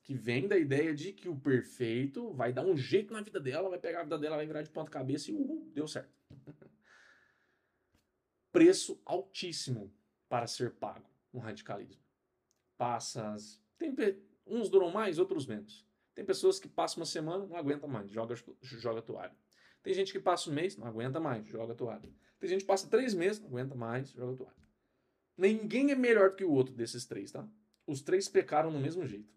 [0.02, 3.68] que vem da ideia de que o perfeito vai dar um jeito na vida dela,
[3.68, 6.12] vai pegar a vida dela, vai virar de ponta cabeça e uhul, deu certo.
[8.50, 9.94] Preço altíssimo
[10.28, 12.02] para ser pago no radicalismo.
[12.76, 13.62] Passas.
[13.78, 13.94] Tem,
[14.46, 15.86] uns duram mais, outros menos.
[16.20, 19.34] Tem pessoas que passam uma semana, não aguenta mais, joga, joga toalha.
[19.82, 22.12] Tem gente que passa um mês, não aguenta mais, joga toalha.
[22.38, 24.56] Tem gente que passa três meses, não aguenta mais, joga toalha.
[25.34, 27.48] Ninguém é melhor do que o outro desses três, tá?
[27.86, 29.32] Os três pecaram no mesmo jeito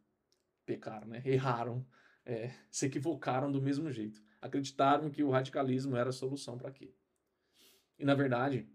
[0.65, 1.21] pecaram, né?
[1.23, 1.87] erraram,
[2.25, 4.21] é, se equivocaram do mesmo jeito.
[4.41, 6.93] Acreditaram que o radicalismo era a solução para aquilo.
[7.97, 8.67] E na verdade,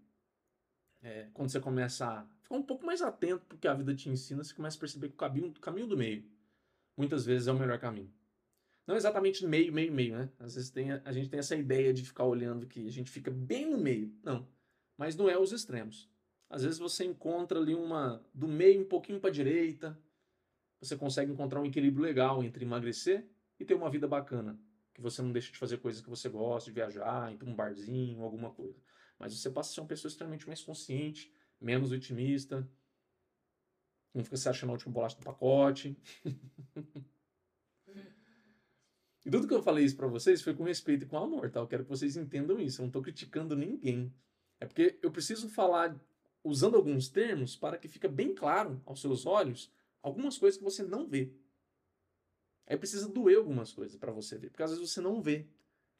[1.03, 4.43] é, quando você começa a ficar um pouco mais atento porque a vida te ensina,
[4.43, 6.38] você começa a perceber que o caminho, o caminho do meio
[6.99, 8.13] muitas vezes é o melhor caminho.
[8.85, 10.29] Não exatamente meio, meio, meio, né?
[10.37, 13.31] Às vezes tem, a gente tem essa ideia de ficar olhando que a gente fica
[13.31, 14.13] bem no meio.
[14.21, 14.45] Não.
[14.97, 16.09] Mas não é os extremos.
[16.49, 19.97] Às vezes você encontra ali uma do meio um pouquinho para direita,
[20.81, 23.25] você consegue encontrar um equilíbrio legal entre emagrecer
[23.57, 24.59] e ter uma vida bacana.
[24.93, 27.55] Que você não deixa de fazer coisas que você gosta, de viajar, ir para um
[27.55, 28.77] barzinho, alguma coisa.
[29.17, 31.31] Mas você passa a ser uma pessoa extremamente mais consciente,
[31.61, 32.67] menos vitimista,
[34.13, 35.97] não fica se achando a última bolacha do pacote.
[39.25, 41.59] e tudo que eu falei isso para vocês foi com respeito e com amor, tá?
[41.59, 42.81] Eu quero que vocês entendam isso.
[42.81, 44.13] Eu não estou criticando ninguém.
[44.59, 45.95] É porque eu preciso falar
[46.43, 50.83] usando alguns termos para que fique bem claro aos seus olhos algumas coisas que você
[50.83, 51.33] não vê.
[52.65, 55.47] Aí precisa doer algumas coisas para você ver, porque às vezes você não vê.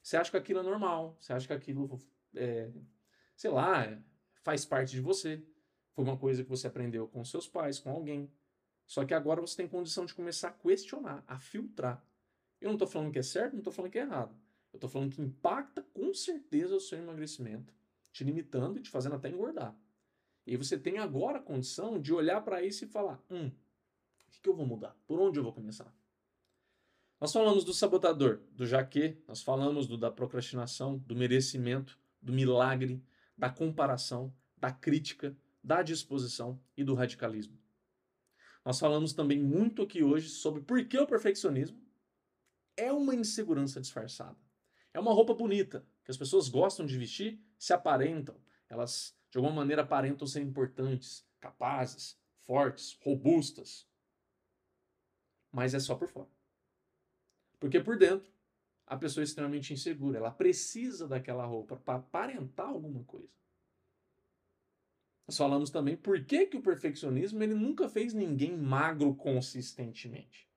[0.02, 2.00] Você acha que aquilo é normal, você acha que aquilo,
[2.34, 2.70] é,
[3.36, 4.00] sei lá,
[4.42, 5.42] faz parte de você.
[6.00, 8.32] Foi uma coisa que você aprendeu com seus pais, com alguém.
[8.86, 12.02] Só que agora você tem condição de começar a questionar, a filtrar.
[12.58, 14.34] Eu não estou falando que é certo, não estou falando que é errado.
[14.72, 17.74] Eu estou falando que impacta com certeza o seu emagrecimento,
[18.10, 19.76] te limitando e te fazendo até engordar.
[20.46, 23.50] E você tem agora a condição de olhar para isso e falar: hum,
[24.30, 24.96] que, que eu vou mudar?
[25.06, 25.94] Por onde eu vou começar?
[27.20, 33.04] Nós falamos do sabotador, do jaque, nós falamos do, da procrastinação, do merecimento, do milagre,
[33.36, 37.58] da comparação, da crítica, da disposição e do radicalismo.
[38.64, 41.80] Nós falamos também muito aqui hoje sobre por que o perfeccionismo
[42.76, 44.36] é uma insegurança disfarçada.
[44.92, 48.36] É uma roupa bonita, que as pessoas gostam de vestir, se aparentam.
[48.68, 53.90] Elas, de alguma maneira, aparentam ser importantes, capazes, fortes, robustas
[55.52, 56.28] mas é só por fora.
[57.58, 58.32] Porque por dentro,
[58.86, 60.18] a pessoa é extremamente insegura.
[60.18, 63.32] Ela precisa daquela roupa para aparentar alguma coisa.
[65.30, 70.50] Nós falamos também por que, que o perfeccionismo ele nunca fez ninguém magro consistentemente.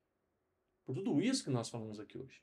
[0.83, 2.41] Por tudo isso que nós falamos aqui hoje.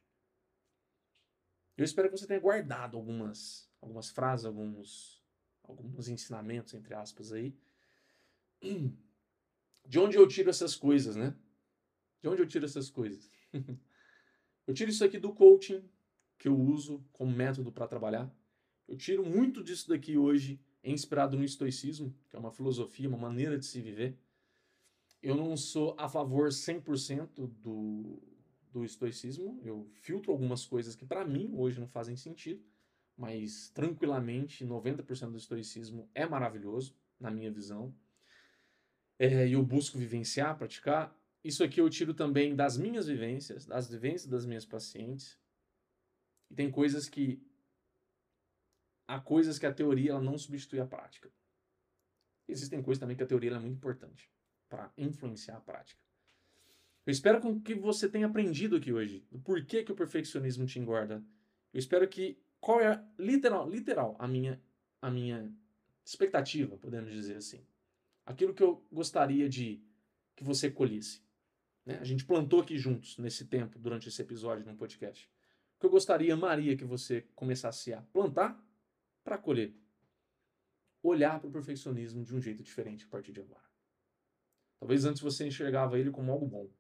[1.76, 5.20] Eu espero que você tenha guardado algumas, algumas frases, alguns,
[5.64, 7.53] alguns ensinamentos, entre aspas, aí.
[9.85, 11.35] De onde eu tiro essas coisas, né?
[12.22, 13.28] De onde eu tiro essas coisas?
[14.68, 15.83] eu tiro isso aqui do coaching
[16.39, 18.33] que eu uso como método para trabalhar.
[18.87, 23.59] Eu tiro muito disso daqui hoje, inspirado no estoicismo, que é uma filosofia, uma maneira
[23.59, 24.16] de se viver.
[25.22, 28.22] Eu não sou a favor 100% do,
[28.72, 29.61] do estoicismo.
[29.62, 32.64] Eu filtro algumas coisas que para mim hoje não fazem sentido,
[33.16, 37.95] mas tranquilamente 90% do estoicismo é maravilhoso, na minha visão.
[39.18, 41.14] É, e eu busco vivenciar, praticar.
[41.45, 45.39] Isso aqui eu tiro também das minhas vivências, das vivências das minhas pacientes.
[46.51, 47.43] E tem coisas que
[49.11, 51.28] há coisas que a teoria ela não substitui a prática.
[52.46, 54.30] Existem coisas também que a teoria é muito importante
[54.68, 56.00] para influenciar a prática.
[57.04, 61.24] Eu espero que você tenha aprendido aqui hoje do porquê que o perfeccionismo te engorda.
[61.72, 64.62] Eu espero que qual é literal, literal a minha
[65.02, 65.52] a minha
[66.04, 67.64] expectativa, podemos dizer assim.
[68.24, 69.82] Aquilo que eu gostaria de
[70.36, 71.22] que você colhesse.
[71.84, 71.98] Né?
[72.00, 75.28] A gente plantou aqui juntos nesse tempo, durante esse episódio no podcast.
[75.76, 78.62] O que eu gostaria, Maria, que você começasse a plantar
[79.23, 79.75] para colher.
[81.03, 83.68] Olhar para o perfeccionismo de um jeito diferente a partir de agora.
[84.79, 86.71] Talvez antes você enxergava ele como algo bom.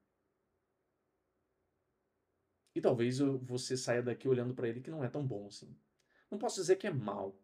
[2.74, 5.76] E talvez você saia daqui olhando para ele que não é tão bom assim.
[6.30, 7.36] Não posso dizer que é mal,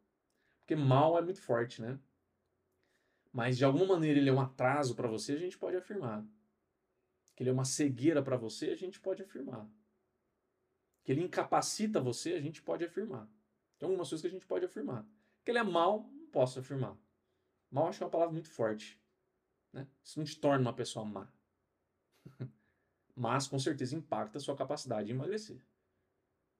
[0.60, 1.98] porque mal é muito forte, né?
[3.32, 6.24] Mas de alguma maneira ele é um atraso para você, a gente pode afirmar.
[7.34, 9.68] Que ele é uma cegueira para você, a gente pode afirmar.
[11.04, 13.28] Que ele incapacita você, a gente pode afirmar.
[13.78, 15.06] Tem algumas coisas que a gente pode afirmar.
[15.44, 16.96] Que ele é mal, não posso afirmar.
[17.70, 19.00] Mal acho é uma palavra muito forte.
[19.72, 19.86] Né?
[20.02, 21.28] Isso não te torna uma pessoa má.
[23.14, 25.64] Mas com certeza impacta a sua capacidade de emagrecer.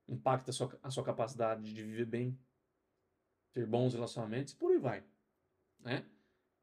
[0.09, 2.39] Impacta a sua, a sua capacidade de viver bem,
[3.53, 5.05] ter bons relacionamentos, por aí vai.
[5.81, 6.07] Né?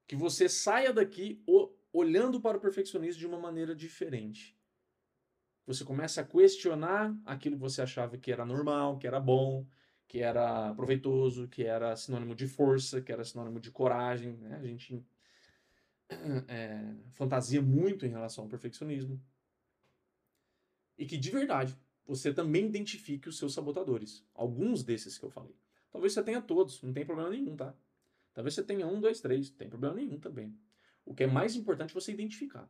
[0.08, 1.44] Que você saia daqui
[1.92, 4.58] olhando para o perfeccionismo de uma maneira diferente.
[5.66, 9.66] Você começa a questionar aquilo que você achava que era normal, que era bom,
[10.14, 14.34] que era proveitoso, que era sinônimo de força, que era sinônimo de coragem.
[14.34, 14.60] Né?
[14.62, 15.04] A gente
[16.48, 19.20] é, fantasia muito em relação ao perfeccionismo
[21.00, 24.24] e que de verdade você também identifique os seus sabotadores.
[24.36, 25.56] Alguns desses que eu falei.
[25.92, 27.76] Talvez você tenha todos, não tem problema nenhum, tá?
[28.36, 30.56] Talvez você tenha um, dois, três, não tem problema nenhum também.
[31.04, 32.70] O que é mais importante é você identificar.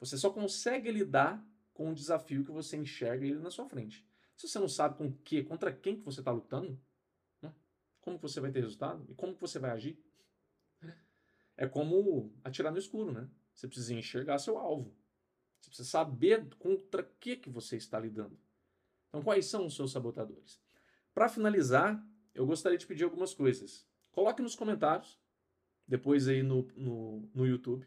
[0.00, 4.10] Você só consegue lidar com o desafio que você enxerga ele na sua frente.
[4.36, 6.80] Se você não sabe com que, contra quem que você está lutando,
[7.40, 7.54] né?
[8.00, 10.02] como que você vai ter resultado e como que você vai agir,
[11.56, 13.28] é como atirar no escuro, né?
[13.54, 14.96] Você precisa enxergar seu alvo.
[15.60, 18.38] Você precisa saber contra que, que você está lidando.
[19.08, 20.60] Então, quais são os seus sabotadores?
[21.14, 22.04] Para finalizar,
[22.34, 23.86] eu gostaria de pedir algumas coisas.
[24.10, 25.20] Coloque nos comentários,
[25.86, 27.86] depois aí no, no, no YouTube.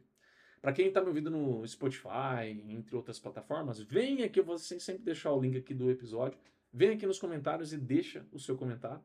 [0.65, 4.97] Para quem está me ouvindo no Spotify, entre outras plataformas, vem aqui, eu vou sempre
[4.97, 6.39] deixar o link aqui do episódio.
[6.73, 8.99] Vem aqui nos comentários e deixa o seu comentário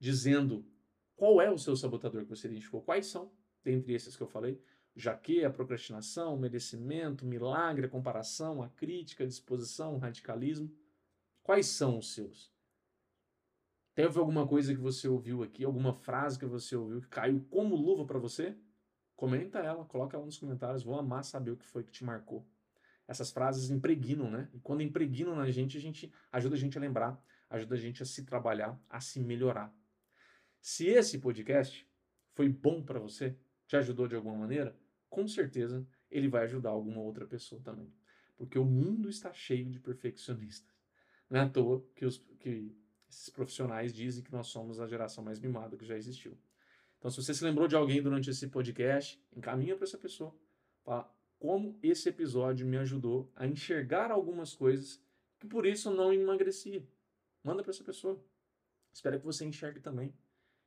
[0.00, 0.64] dizendo
[1.14, 3.30] qual é o seu sabotador que você identificou, quais são,
[3.62, 4.58] dentre esses que eu falei
[4.94, 10.74] jaque, a procrastinação, o merecimento, o milagre, a comparação, a crítica, a disposição, o radicalismo.
[11.42, 12.50] Quais são os seus?
[13.94, 17.76] Teve alguma coisa que você ouviu aqui, alguma frase que você ouviu que caiu como
[17.76, 18.56] luva para você?
[19.16, 22.46] Comenta ela, coloca ela nos comentários, vou amar saber o que foi que te marcou.
[23.08, 24.50] Essas frases impregnam, né?
[24.52, 28.02] E quando impregnam na gente, a gente ajuda a gente a lembrar, ajuda a gente
[28.02, 29.74] a se trabalhar, a se melhorar.
[30.60, 31.88] Se esse podcast
[32.34, 33.36] foi bom para você,
[33.66, 34.76] te ajudou de alguma maneira,
[35.08, 37.92] com certeza ele vai ajudar alguma outra pessoa também.
[38.36, 40.76] Porque o mundo está cheio de perfeccionistas.
[41.30, 42.76] Não é à toa que, os, que
[43.08, 46.36] esses profissionais dizem que nós somos a geração mais mimada que já existiu.
[46.98, 50.34] Então, se você se lembrou de alguém durante esse podcast, encaminha para essa pessoa.
[50.82, 55.02] Fala como esse episódio me ajudou a enxergar algumas coisas
[55.38, 56.88] que por isso eu não emagreci.
[57.44, 58.20] Manda para essa pessoa.
[58.92, 60.14] Espero que você enxergue também.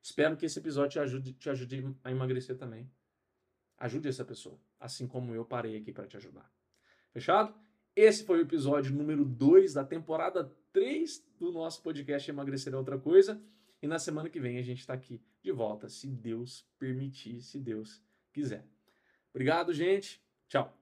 [0.01, 2.89] Espero que esse episódio te ajude, te ajude a emagrecer também.
[3.77, 6.51] Ajude essa pessoa, assim como eu parei aqui para te ajudar.
[7.11, 7.53] Fechado?
[7.95, 12.97] Esse foi o episódio número 2 da temporada 3 do nosso podcast Emagrecer é Outra
[12.97, 13.41] Coisa.
[13.81, 17.59] E na semana que vem a gente está aqui de volta, se Deus permitir, se
[17.59, 18.03] Deus
[18.33, 18.65] quiser.
[19.31, 20.21] Obrigado, gente.
[20.47, 20.78] Tchau.